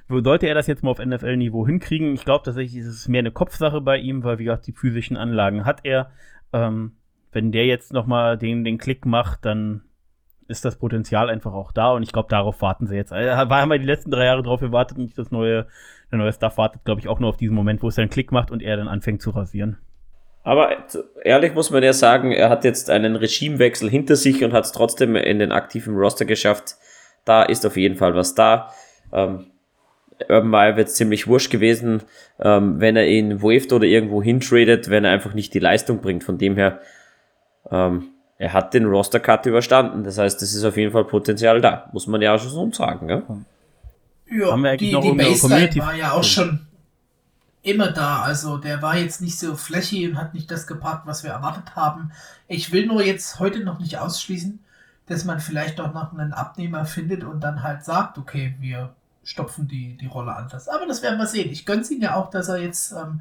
[0.09, 2.15] Sollte er das jetzt mal auf NFL-Niveau hinkriegen?
[2.15, 5.19] Ich glaube tatsächlich, ist es mehr eine Kopfsache bei ihm, weil, wie gesagt, die physischen
[5.19, 6.11] Anlagen hat er.
[6.55, 6.93] Ähm,
[7.31, 9.83] wenn der jetzt nochmal den, den Klick macht, dann
[10.49, 13.13] ist das Potenzial einfach auch da und ich glaube, darauf warten sie jetzt.
[13.13, 15.67] Also, haben wir die letzten drei Jahre drauf gewartet und das neue,
[16.11, 18.33] der neue Stuff wartet, glaube ich, auch nur auf diesen Moment, wo es dann Klick
[18.33, 19.79] macht und er dann anfängt zu rasieren.
[20.43, 20.71] Aber
[21.25, 24.73] ehrlich muss man ja sagen, er hat jetzt einen Regimewechsel hinter sich und hat es
[24.73, 26.77] trotzdem in den aktiven Roster geschafft.
[27.27, 28.73] Da ist auf jeden Fall was da.
[29.13, 29.51] Ähm,
[30.23, 32.03] Urban Meyer wird ziemlich wurscht gewesen,
[32.41, 36.25] ähm, wenn er ihn waved oder irgendwo hintradet, wenn er einfach nicht die Leistung bringt.
[36.25, 36.81] Von dem her,
[37.71, 38.09] ähm,
[38.39, 40.05] er hat den Roster-Cut überstanden.
[40.05, 41.89] Das heißt, es ist auf jeden Fall Potenzial da.
[41.93, 43.09] Muss man ja auch schon so sagen.
[43.09, 43.23] Ja?
[44.31, 46.67] Ja, Haben wir eigentlich die, noch die Baseline Community- war ja auch schon
[47.63, 48.23] immer da.
[48.23, 51.75] Also der war jetzt nicht so flächig und hat nicht das gepackt, was wir erwartet
[51.77, 52.13] haben.
[52.47, 54.61] Ich will nur jetzt heute noch nicht ausschließen,
[55.07, 58.91] dass man vielleicht doch noch einen Abnehmer findet und dann halt sagt, okay, wir
[59.25, 60.69] stopfen die, die Rolle anders.
[60.69, 61.51] Aber das werden wir sehen.
[61.51, 63.21] Ich gönn's ihm ja auch, dass er jetzt ähm,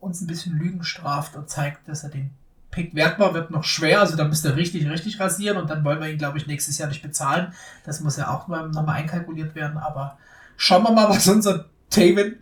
[0.00, 2.30] uns ein bisschen Lügen straft und zeigt, dass er den
[2.70, 4.00] Pick wert war, wird noch schwer.
[4.00, 6.78] Also da müsste er richtig, richtig rasieren und dann wollen wir ihn, glaube ich, nächstes
[6.78, 7.52] Jahr nicht bezahlen.
[7.84, 9.78] Das muss ja auch nochmal einkalkuliert werden.
[9.78, 10.18] Aber
[10.56, 12.36] schauen wir mal, was unser Taven,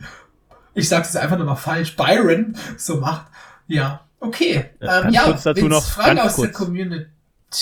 [0.74, 3.27] ich sage es einfach nochmal falsch, Byron so macht.
[3.68, 4.70] Ja, okay.
[4.81, 6.59] Ja, Ähm, ja, dazu noch, Fragen aus der kurz.
[6.59, 7.07] Community.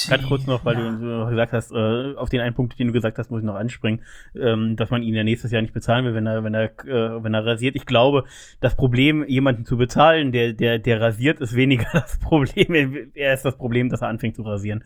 [0.08, 0.90] Ganz kurz noch, weil ja.
[0.92, 3.54] du gesagt hast, äh, auf den einen Punkt, den du gesagt hast, muss ich noch
[3.54, 4.02] anspringen,
[4.34, 7.22] ähm, dass man ihn ja nächstes Jahr nicht bezahlen will, wenn er, wenn er, äh,
[7.22, 7.76] wenn er rasiert.
[7.76, 8.24] Ich glaube,
[8.60, 13.10] das Problem, jemanden zu bezahlen, der, der, der rasiert, ist weniger das Problem.
[13.14, 14.84] Er ist das Problem, dass er anfängt zu rasieren.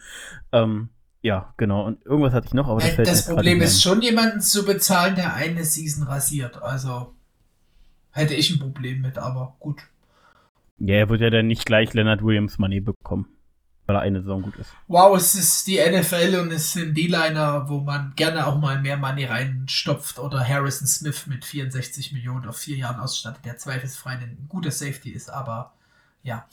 [0.53, 0.89] Ähm,
[1.23, 1.87] ja, genau.
[1.87, 5.15] Und irgendwas hatte ich noch, aber das fällt Das Problem ist schon, jemanden zu bezahlen,
[5.15, 6.61] der eine Season rasiert.
[6.63, 7.15] Also
[8.11, 9.81] hätte ich ein Problem mit, aber gut.
[10.79, 13.27] Ja, er wird ja dann nicht gleich Leonard Williams Money bekommen,
[13.89, 14.71] weil er eine Saison gut ist.
[14.87, 18.99] Wow, es ist die NFL und es sind D-Liner, wo man gerne auch mal mehr
[18.99, 24.45] Money reinstopft oder Harrison Smith mit 64 Millionen auf vier Jahren ausstattet, der zweifelsfrei ein
[24.47, 25.73] guter Safety ist, aber
[26.23, 26.47] ja.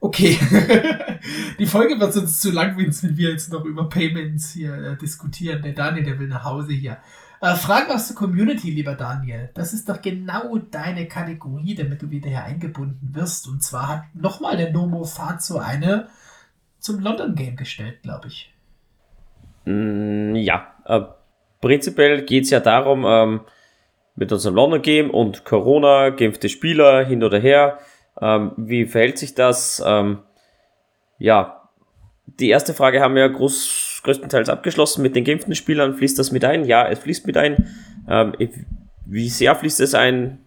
[0.00, 0.38] Okay.
[1.58, 5.62] die Folge wird sonst zu lang, wenn wir jetzt noch über Payments hier äh, diskutieren.
[5.62, 6.98] Der Daniel, der will nach Hause hier.
[7.40, 9.48] Äh, Fragen aus der Community, lieber Daniel.
[9.54, 13.48] Das ist doch genau deine Kategorie, damit du wieder hier eingebunden wirst.
[13.48, 16.08] Und zwar hat nochmal der Nomo Fazo eine
[16.82, 18.52] zum London Game gestellt, glaube ich.
[19.64, 21.00] Mm, Ja, äh,
[21.60, 23.40] prinzipiell geht es ja darum, ähm,
[24.16, 27.78] mit unserem London Game und Corona, geimpfte Spieler hin oder her,
[28.20, 29.82] ähm, wie verhält sich das?
[29.84, 30.18] Ähm,
[31.18, 31.70] ja,
[32.26, 35.94] die erste Frage haben wir groß, größtenteils abgeschlossen mit den geimpften Spielern.
[35.94, 36.64] Fließt das mit ein?
[36.64, 37.68] Ja, es fließt mit ein.
[38.08, 38.34] Ähm,
[39.06, 40.38] wie sehr fließt es ein?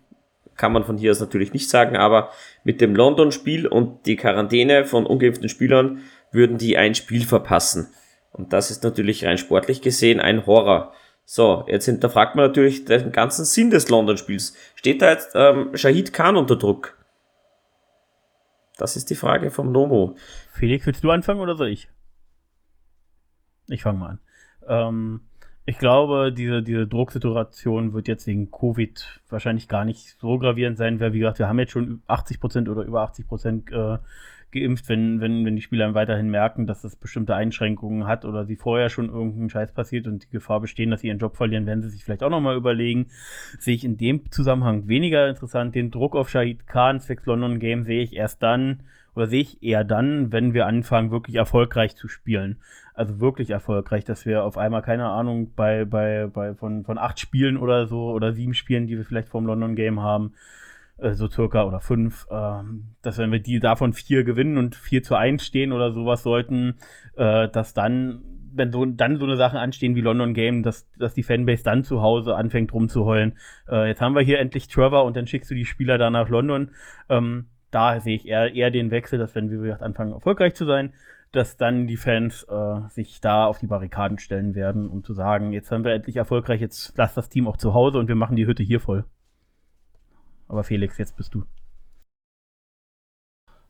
[0.55, 2.29] Kann man von hier aus natürlich nicht sagen, aber
[2.63, 7.89] mit dem London-Spiel und die Quarantäne von ungeimpften Spielern würden die ein Spiel verpassen.
[8.31, 10.93] Und das ist natürlich rein sportlich gesehen ein Horror.
[11.23, 14.55] So, jetzt hinterfragt man natürlich den ganzen Sinn des London-Spiels.
[14.75, 16.97] Steht da jetzt ähm, Shahid Khan unter Druck?
[18.77, 20.15] Das ist die Frage vom Nomo.
[20.51, 21.89] Felix, willst du anfangen oder soll ich?
[23.67, 24.19] Ich fange mal an.
[24.67, 25.21] Ähm,
[25.65, 30.99] ich glaube, diese, diese Drucksituation wird jetzt wegen Covid wahrscheinlich gar nicht so gravierend sein,
[30.99, 33.97] weil, wie gesagt, wir haben jetzt schon 80% oder über 80% äh,
[34.51, 38.55] geimpft, wenn, wenn, wenn die Spieler weiterhin merken, dass es bestimmte Einschränkungen hat oder sie
[38.55, 41.81] vorher schon irgendein Scheiß passiert und die Gefahr bestehen, dass sie ihren Job verlieren, werden
[41.81, 43.07] sie sich vielleicht auch nochmal überlegen.
[43.59, 45.75] Sehe ich in dem Zusammenhang weniger interessant.
[45.75, 48.81] Den Druck auf Shahid Khan, Fix London Game, sehe ich erst dann,
[49.15, 52.57] oder sehe ich eher dann, wenn wir anfangen, wirklich erfolgreich zu spielen.
[52.93, 57.19] Also wirklich erfolgreich, dass wir auf einmal, keine Ahnung, bei, bei, bei von, von acht
[57.19, 60.33] Spielen oder so oder sieben Spielen, die wir vielleicht vom London Game haben,
[60.97, 65.03] äh, so circa oder fünf, ähm, dass wenn wir die davon vier gewinnen und vier
[65.03, 66.75] zu eins stehen oder sowas sollten,
[67.15, 68.23] äh, dass dann,
[68.53, 71.83] wenn so, dann so eine Sachen anstehen wie London Game, dass, dass die Fanbase dann
[71.83, 73.37] zu Hause anfängt rumzuheulen.
[73.69, 76.29] Äh, jetzt haben wir hier endlich Trevor und dann schickst du die Spieler da nach
[76.29, 76.71] London.
[77.09, 80.65] Ähm, da sehe ich eher, eher den Wechsel, dass wenn wir gesagt, anfangen, erfolgreich zu
[80.65, 80.93] sein,
[81.33, 85.51] dass dann die Fans äh, sich da auf die Barrikaden stellen werden, um zu sagen,
[85.51, 88.37] jetzt haben wir endlich erfolgreich, jetzt lass das Team auch zu Hause und wir machen
[88.37, 89.03] die Hütte hier voll.
[90.47, 91.45] Aber Felix, jetzt bist du.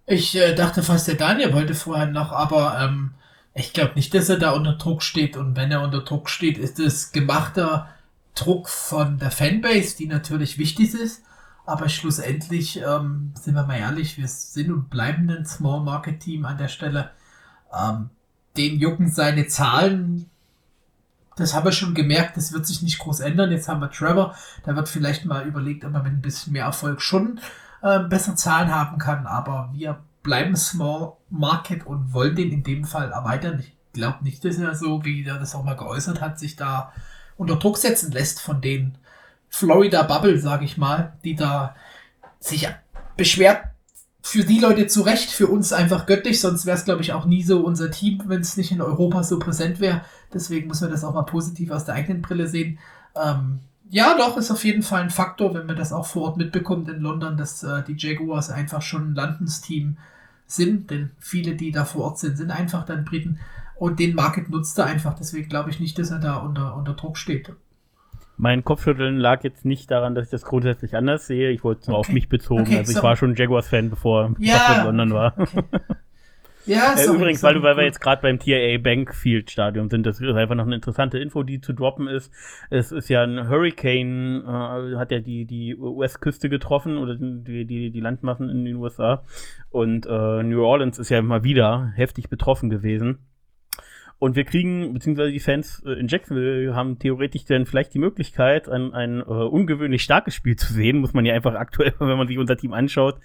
[0.08, 3.16] Ich äh, dachte fast, der Daniel wollte vorher noch, aber ähm,
[3.56, 5.36] ich glaube nicht, dass er da unter Druck steht.
[5.38, 7.90] Und wenn er unter Druck steht, ist es gemachter
[8.36, 11.24] Druck von der Fanbase, die natürlich wichtig ist.
[11.66, 16.46] Aber schlussendlich, ähm, sind wir mal ehrlich, wir sind und bleiben ein Small Market Team
[16.46, 17.12] an der Stelle.
[17.74, 18.12] Ähm,
[18.58, 20.30] den jucken seine Zahlen.
[21.36, 23.52] Das haben wir schon gemerkt, das wird sich nicht groß ändern.
[23.52, 26.66] Jetzt haben wir Trevor, da wird vielleicht mal überlegt, ob man mit ein bisschen mehr
[26.66, 27.40] Erfolg schon
[27.82, 29.28] äh, bessere Zahlen haben kann.
[29.28, 33.60] Aber wir bleiben Small Market und wollen den in dem Fall erweitern.
[33.60, 36.92] Ich glaube nicht, dass er so, wie er das auch mal geäußert hat, sich da
[37.38, 38.98] unter Druck setzen lässt von den
[39.50, 41.76] Florida Bubble, sage ich mal, die da
[42.40, 42.68] sich
[43.18, 43.64] beschwert.
[44.28, 47.26] Für die Leute zu Recht, für uns einfach göttlich, sonst wäre es, glaube ich, auch
[47.26, 50.02] nie so unser Team, wenn es nicht in Europa so präsent wäre.
[50.34, 52.80] Deswegen muss man das auch mal positiv aus der eigenen Brille sehen.
[53.16, 56.38] Ähm, ja, doch, ist auf jeden Fall ein Faktor, wenn man das auch vor Ort
[56.38, 59.98] mitbekommt in London, dass äh, die Jaguars einfach schon ein Landensteam
[60.48, 63.38] sind, denn viele, die da vor Ort sind, sind einfach dann Briten
[63.76, 65.14] und den Market nutzt er einfach.
[65.14, 67.54] Deswegen glaube ich nicht, dass er da unter, unter Druck steht.
[68.38, 71.52] Mein Kopfschütteln lag jetzt nicht daran, dass ich das grundsätzlich anders sehe.
[71.52, 72.08] Ich wollte es nur Okay.
[72.10, 72.62] auf mich bezogen.
[72.64, 73.04] Okay, also ich so.
[73.04, 75.34] war schon Jaguars-Fan, bevor Ja, das in London war.
[75.38, 75.64] Okay.
[76.68, 80.20] Ja, äh, übrigens, weil, du, weil wir jetzt gerade beim TIA Bankfield Stadion sind, das
[80.20, 82.34] ist einfach noch eine interessante Info, die zu droppen ist.
[82.72, 87.92] Es ist ja ein Hurricane, äh, hat ja die, die US-Küste getroffen oder die, die,
[87.92, 89.24] die Landmassen in den USA.
[89.70, 93.20] Und äh, New Orleans ist ja mal wieder heftig betroffen gewesen.
[94.18, 98.70] Und wir kriegen, beziehungsweise die Fans äh, in Jacksonville haben theoretisch dann vielleicht die Möglichkeit,
[98.70, 102.28] ein, ein äh, ungewöhnlich starkes Spiel zu sehen, muss man ja einfach aktuell, wenn man
[102.28, 103.20] sich unser Team anschaut,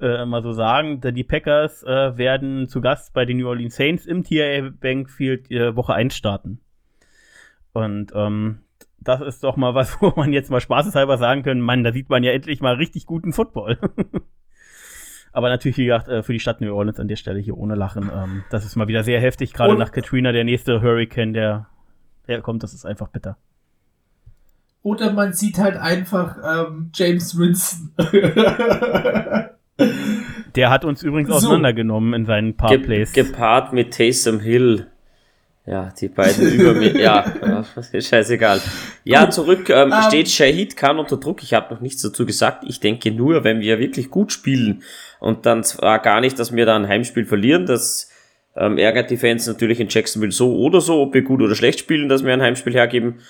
[0.00, 1.00] äh, mal so sagen.
[1.00, 5.50] Denn die Packers äh, werden zu Gast bei den New Orleans Saints im TIA Bankfield
[5.50, 6.60] äh, Woche 1 starten.
[7.72, 8.60] Und ähm,
[9.00, 12.10] das ist doch mal was, wo man jetzt mal spaßeshalber sagen können, Mann, da sieht
[12.10, 13.78] man ja endlich mal richtig guten Football.
[15.34, 17.74] Aber natürlich, wie gesagt, äh, für die Stadt New Orleans an der Stelle hier ohne
[17.74, 18.08] Lachen.
[18.14, 21.66] Ähm, das ist mal wieder sehr heftig, gerade nach Katrina, der nächste Hurricane, der,
[22.28, 23.36] der kommt, das ist einfach bitter.
[24.84, 26.36] Oder man sieht halt einfach
[26.68, 27.90] ähm, James Winston.
[30.54, 31.36] der hat uns übrigens so.
[31.36, 33.12] auseinandergenommen in seinen paar Ge Plays.
[33.12, 34.86] Gepaart mit Taysom Hill.
[35.66, 36.94] Ja, die beiden über mir.
[37.00, 37.64] Ja, ja,
[38.00, 38.60] scheißegal.
[39.02, 40.02] Ja, zurück ähm, um, ähm.
[40.02, 41.42] steht Shahid Khan unter Druck.
[41.42, 42.64] Ich habe noch nichts dazu gesagt.
[42.68, 44.82] Ich denke nur, wenn wir wirklich gut spielen
[45.24, 48.10] und dann zwar gar nicht, dass wir da ein Heimspiel verlieren, das
[48.56, 51.80] ähm, ärgert die Fans natürlich in Jacksonville so oder so, ob wir gut oder schlecht
[51.80, 53.20] spielen, dass wir ein Heimspiel hergeben.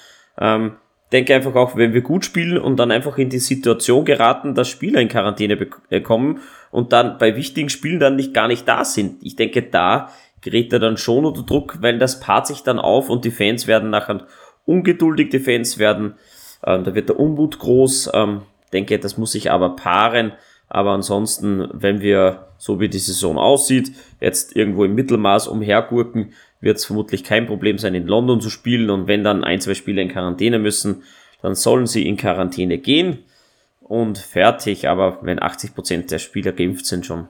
[0.41, 0.73] Ähm,
[1.13, 4.69] denke einfach auch, wenn wir gut spielen und dann einfach in die Situation geraten, dass
[4.69, 6.41] Spieler in Quarantäne bekommen
[6.73, 9.23] und dann bei wichtigen Spielen dann nicht gar nicht da sind.
[9.23, 13.09] Ich denke, da gerät er dann schon unter Druck, weil das paart sich dann auf
[13.09, 14.27] und die Fans werden nachher
[14.65, 16.15] ungeduldig, die Fans werden,
[16.63, 18.11] äh, da wird der Unmut groß.
[18.15, 18.43] Ähm,
[18.73, 20.33] denke, das muss sich aber paaren.
[20.69, 26.79] Aber ansonsten, wenn wir, so wie die Saison aussieht, jetzt irgendwo im Mittelmaß umhergurken, wird
[26.79, 28.91] es vermutlich kein Problem sein, in London zu spielen.
[28.91, 31.03] Und wenn dann ein, zwei Spieler in Quarantäne müssen,
[31.43, 33.19] dann sollen sie in Quarantäne gehen
[33.81, 34.89] und fertig.
[34.89, 37.29] Aber wenn 80% der Spieler geimpft sind schon,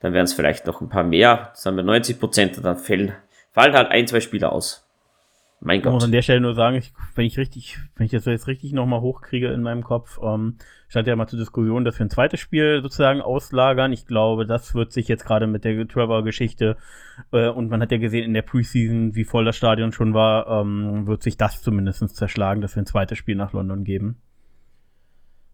[0.00, 1.50] dann wären es vielleicht noch ein paar mehr.
[1.54, 3.12] Das haben wir 90 Prozent, dann fallen,
[3.52, 4.87] fallen halt ein, zwei Spieler aus.
[5.60, 5.90] Mein Gott.
[5.90, 8.46] Ich muss an der Stelle nur sagen, ich, wenn ich richtig, wenn ich das jetzt
[8.46, 10.56] richtig nochmal hochkriege in meinem Kopf, ähm,
[10.88, 13.92] stand ja mal zur Diskussion, dass wir ein zweites Spiel sozusagen auslagern.
[13.92, 16.76] Ich glaube, das wird sich jetzt gerade mit der Trevor-Geschichte
[17.32, 20.46] äh, und man hat ja gesehen in der Preseason, wie voll das Stadion schon war,
[20.46, 24.22] ähm, wird sich das zumindest zerschlagen, dass wir ein zweites Spiel nach London geben.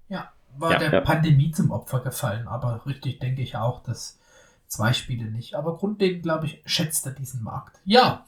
[0.08, 1.00] Ja, war ja, der ja.
[1.00, 4.20] Pandemie zum Opfer gefallen, aber richtig denke ich auch, dass
[4.66, 5.54] Zwei Spiele nicht.
[5.54, 7.80] Aber grundlegend, glaube ich, schätzt er diesen Markt.
[7.84, 8.24] Ja,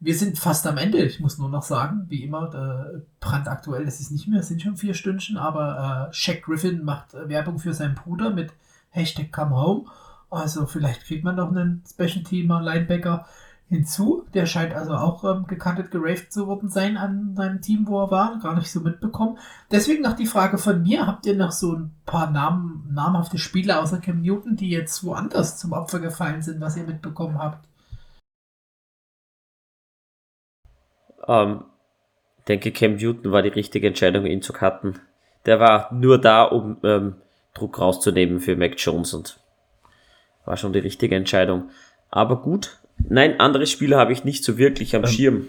[0.00, 0.98] wir sind fast am Ende.
[1.04, 4.62] Ich muss nur noch sagen, wie immer, äh, brandaktuell ist es nicht mehr, es sind
[4.62, 8.52] schon vier Stündchen, aber äh, Shaq Griffin macht äh, Werbung für seinen Bruder mit
[8.90, 9.84] Hashtag Come Home.
[10.30, 13.26] Also vielleicht kriegt man noch einen Special Teamer, Linebacker
[13.68, 14.24] hinzu.
[14.34, 18.10] Der scheint also auch ähm, gecuttet, geraved zu worden sein an seinem Team, wo er
[18.10, 18.38] war.
[18.40, 19.38] Gar nicht so mitbekommen.
[19.70, 21.06] Deswegen noch die Frage von mir.
[21.06, 25.58] Habt ihr noch so ein paar Namen, namhafte Spieler außer Cam Newton, die jetzt woanders
[25.58, 27.69] zum Opfer gefallen sind, was ihr mitbekommen habt?
[31.30, 31.64] Ähm,
[32.48, 34.98] denke, Cam Newton war die richtige Entscheidung, ihn zu cutten.
[35.46, 37.14] Der war nur da, um ähm,
[37.54, 39.38] Druck rauszunehmen für Mac Jones und
[40.44, 41.70] war schon die richtige Entscheidung.
[42.10, 45.46] Aber gut, Nein, andere Spiele habe ich nicht so wirklich am ähm, Schirm.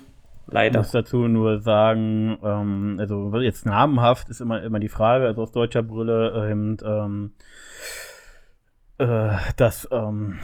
[0.48, 0.80] Leider.
[0.80, 5.44] Ich muss dazu nur sagen, ähm, also jetzt namenhaft ist immer, immer die Frage, also
[5.44, 7.32] aus deutscher Brille, ähm, ähm,
[8.98, 10.40] äh, dass ähm,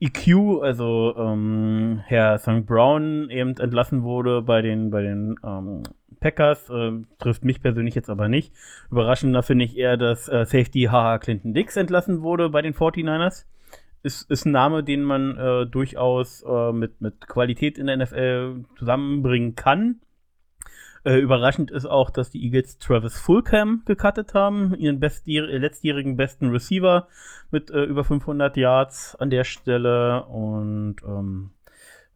[0.00, 2.66] EQ, also ähm, Herr St.
[2.66, 5.82] Brown eben entlassen wurde bei den, bei den ähm,
[6.20, 8.52] Packers, äh, trifft mich persönlich jetzt aber nicht.
[8.90, 13.46] Überraschender finde ich eher, dass äh, Safety Haha Clinton Dix entlassen wurde bei den 49ers
[14.06, 18.64] ist, ist ein Name, den man äh, durchaus äh, mit, mit Qualität in der NFL
[18.78, 20.00] zusammenbringen kann.
[21.06, 27.06] Äh, überraschend ist auch, dass die Eagles Travis Fulcam gecuttet haben, ihren letztjährigen besten Receiver
[27.52, 30.24] mit äh, über 500 Yards an der Stelle.
[30.24, 31.50] Und, ähm,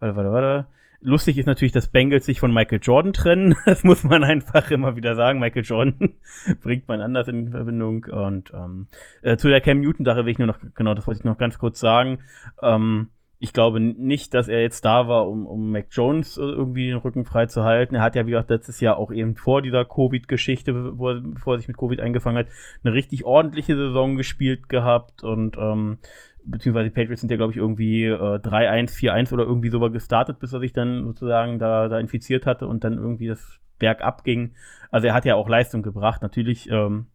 [0.00, 0.66] warte, warte, warte.
[1.02, 3.54] Lustig ist natürlich, dass Bengals sich von Michael Jordan trennen.
[3.64, 5.38] Das muss man einfach immer wieder sagen.
[5.38, 6.14] Michael Jordan
[6.60, 8.06] bringt man anders in Verbindung.
[8.06, 8.88] Und ähm,
[9.22, 11.60] äh, zu der Cam Newton-Sache will ich nur noch, genau, das wollte ich noch ganz
[11.60, 12.24] kurz sagen.
[12.60, 13.10] Ähm,
[13.42, 16.98] ich glaube nicht, dass er jetzt da war, um, um Mac Jones äh, irgendwie den
[16.98, 17.94] Rücken frei zu halten.
[17.94, 21.58] Er hat ja, wie gesagt, letztes Jahr auch eben vor dieser Covid-Geschichte, wo bevor er
[21.58, 22.52] sich mit Covid eingefangen hat,
[22.84, 25.98] eine richtig ordentliche Saison gespielt gehabt und ähm,
[26.44, 30.38] beziehungsweise die Patriots sind ja, glaube ich, irgendwie äh, 3-1, 4-1 oder irgendwie sogar gestartet,
[30.38, 34.52] bis er sich dann sozusagen da, da infiziert hatte und dann irgendwie das Berg abging.
[34.90, 36.20] Also er hat ja auch Leistung gebracht.
[36.20, 37.06] Natürlich ähm,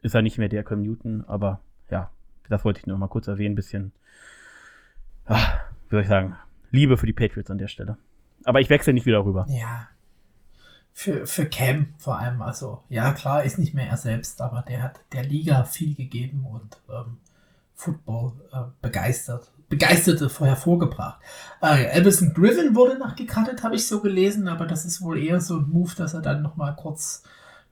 [0.00, 1.60] ist er nicht mehr der Cam Newton, aber
[1.90, 2.10] ja,
[2.48, 3.92] das wollte ich nur mal kurz erwähnen, ein bisschen,
[5.26, 5.58] ach,
[5.88, 6.36] wie soll ich sagen,
[6.70, 7.96] Liebe für die Patriots an der Stelle.
[8.44, 9.46] Aber ich wechsle nicht wieder rüber.
[9.48, 9.88] Ja.
[10.92, 14.82] Für, für Cam vor allem, also ja klar, ist nicht mehr er selbst, aber der
[14.82, 17.18] hat der Liga viel gegeben und ähm,
[17.74, 19.52] Football äh, begeistert.
[19.68, 21.20] Begeisterte hervorgebracht.
[21.60, 25.58] Äh, Alberson Griffin wurde nachgekattet, habe ich so gelesen, aber das ist wohl eher so
[25.58, 27.24] ein Move, dass er dann nochmal kurz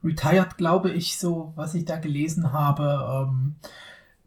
[0.02, 3.28] retired, glaube ich, so, was ich da gelesen habe.
[3.30, 3.54] Ähm,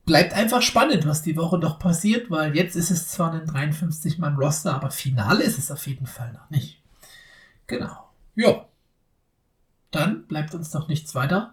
[0.07, 4.73] bleibt einfach spannend, was die Woche noch passiert, weil jetzt ist es zwar ein 53-Mann-Roster,
[4.73, 6.81] aber Finale ist es auf jeden Fall noch nicht.
[7.67, 8.09] Genau.
[8.33, 8.65] Ja.
[9.91, 11.51] Dann bleibt uns noch nichts weiter,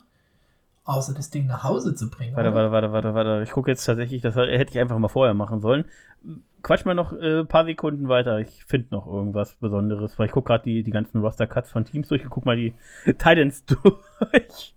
[0.84, 2.36] außer das Ding nach Hause zu bringen.
[2.36, 3.42] Warte, warte, warte, warte, warte.
[3.42, 5.84] Ich gucke jetzt tatsächlich, das hätte ich einfach mal vorher machen sollen.
[6.62, 8.38] Quatsch mal noch ein äh, paar Sekunden weiter.
[8.38, 12.08] Ich finde noch irgendwas Besonderes, weil ich gucke gerade die, die ganzen Roster-Cuts von Teams
[12.08, 12.22] durch.
[12.22, 12.72] Ich gucke mal die
[13.04, 14.74] Titans durch.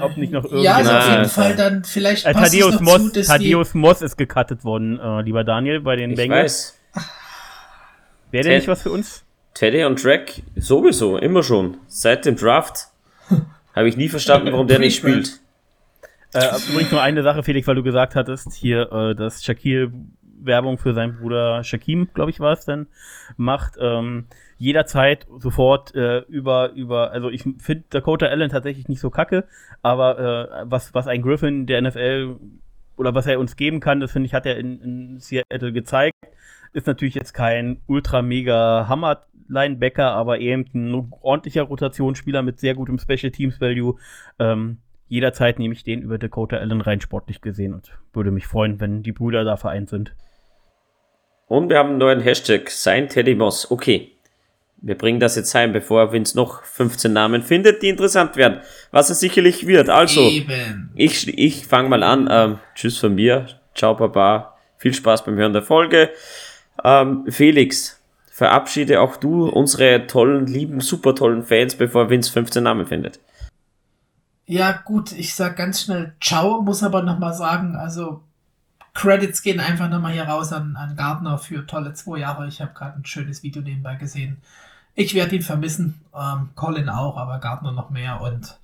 [0.00, 0.64] Ob nicht noch irgendwas.
[0.64, 2.26] Ja, also auf jeden Fall dann vielleicht.
[2.26, 6.16] Äh, Thaddeus, Moss, zu, Thaddeus Moss ist gecuttet worden, äh, lieber Daniel, bei den ich
[6.16, 6.78] Bengals.
[8.30, 9.24] Wäre der nicht was für uns?
[9.54, 11.76] Teddy und Drake sowieso, immer schon.
[11.86, 12.88] Seit dem Draft
[13.74, 15.38] habe ich nie verstanden, warum der nicht spielt.
[16.32, 19.92] Äh, übrigens nur eine Sache, Felix, weil du gesagt hattest, hier, äh, dass Shaquille
[20.44, 22.86] Werbung für seinen Bruder Shaquem, glaube ich, war es dann,
[23.36, 23.74] macht.
[23.80, 24.26] Ähm,
[24.58, 29.44] jederzeit sofort äh, über, über, also ich finde Dakota Allen tatsächlich nicht so kacke,
[29.82, 32.36] aber äh, was, was ein Griffin der NFL
[32.96, 36.14] oder was er uns geben kann, das finde ich, hat er in, in Seattle gezeigt.
[36.72, 42.74] Ist natürlich jetzt kein ultra mega Hammer Linebacker, aber eben ein ordentlicher Rotationsspieler mit sehr
[42.74, 43.96] gutem Special Teams Value.
[44.38, 44.78] Ähm,
[45.08, 49.02] jederzeit nehme ich den über Dakota Allen rein sportlich gesehen und würde mich freuen, wenn
[49.02, 50.14] die Brüder da vereint sind.
[51.46, 53.70] Und wir haben einen neuen Hashtag, sein Teddy Moss.
[53.70, 54.13] Okay.
[54.78, 58.60] Wir bringen das jetzt heim, bevor Vince noch 15 Namen findet, die interessant werden.
[58.90, 59.88] Was es sicherlich wird.
[59.88, 60.90] Also, Eben.
[60.94, 62.28] ich, ich fange mal an.
[62.30, 63.46] Ähm, tschüss von mir.
[63.74, 64.56] Ciao, Papa.
[64.76, 66.10] Viel Spaß beim Hören der Folge.
[66.82, 68.00] Ähm, Felix,
[68.30, 73.20] verabschiede auch du unsere tollen, lieben, super tollen Fans, bevor Vince 15 Namen findet.
[74.46, 78.22] Ja, gut, ich sag ganz schnell Ciao, muss aber nochmal sagen, also
[78.92, 82.46] Credits gehen einfach nochmal hier raus an, an Gardner für tolle zwei Jahre.
[82.46, 84.38] Ich habe gerade ein schönes Video nebenbei gesehen.
[84.94, 88.20] Ich werde ihn vermissen, ähm, Colin auch, aber Gardner noch mehr.
[88.20, 88.58] Und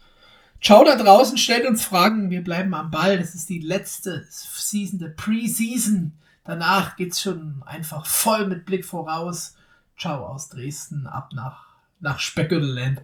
[0.61, 2.31] ciao da draußen, stellt uns Fragen.
[2.31, 3.19] Wir bleiben am Ball.
[3.19, 6.13] Das ist die letzte Season, der Preseason.
[6.45, 9.57] Danach geht's schon einfach voll mit Blick voraus.
[9.99, 11.67] Ciao aus Dresden, ab nach,
[11.99, 13.03] nach Speckgürtelland.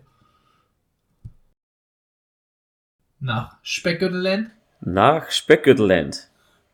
[3.19, 4.51] Nach Speckgürtelland?
[4.81, 6.29] Nach Speckgürtelland.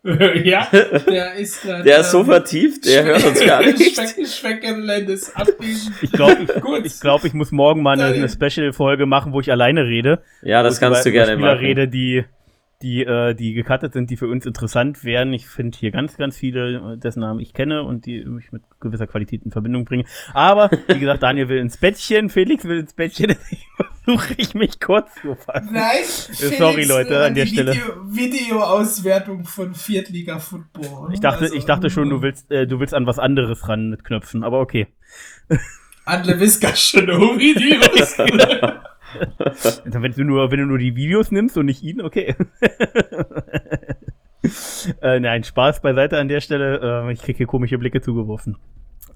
[0.45, 3.81] ja, der ist grad, Der ist so vertieft, der hört uns gar nicht.
[3.81, 5.95] Ist abwesend.
[6.03, 9.53] Ich glaube, ich, ich, glaub, ich muss morgen mal eine, eine Special-Folge machen, wo ich
[9.53, 10.23] alleine rede.
[10.43, 11.65] Ja, das kannst du gerne Spieler machen.
[11.65, 12.25] rede, die
[12.83, 15.33] die, äh, die gecuttet sind, die für uns interessant wären.
[15.33, 18.63] Ich finde hier ganz, ganz viele, äh, dessen Namen ich kenne und die mich mit
[18.81, 20.05] gewisser Qualität in Verbindung bringen.
[20.35, 23.37] Aber, wie gesagt, Daniel will ins Bettchen, Felix will ins Bettchen,
[24.05, 25.71] versuche ich mich kurz zu fassen.
[25.73, 27.75] Nein, äh, Felix, Sorry, Leute, an der Stelle.
[28.07, 31.13] Videoauswertung von Viertliga-Football.
[31.13, 33.91] Ich dachte, also, ich dachte schon, du willst, äh, du willst an was anderes ran
[33.91, 34.89] mit Knöpfen, aber okay.
[36.05, 38.19] An Leviska schon Videos.
[39.85, 42.35] wenn, du nur, wenn du nur die Videos nimmst und nicht ihn, okay.
[45.01, 47.07] äh, nein, Spaß beiseite an der Stelle.
[47.07, 48.57] Äh, ich kriege hier komische Blicke zugeworfen.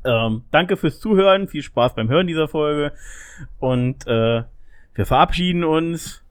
[0.04, 2.92] Ähm, danke fürs Zuhören, viel Spaß beim Hören dieser Folge
[3.58, 4.44] und äh,
[4.96, 6.22] wir verabschieden uns,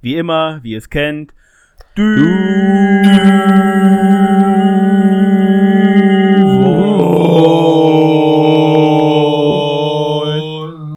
[0.00, 1.34] wie immer, wie ihr es kennt.
[1.94, 2.02] Du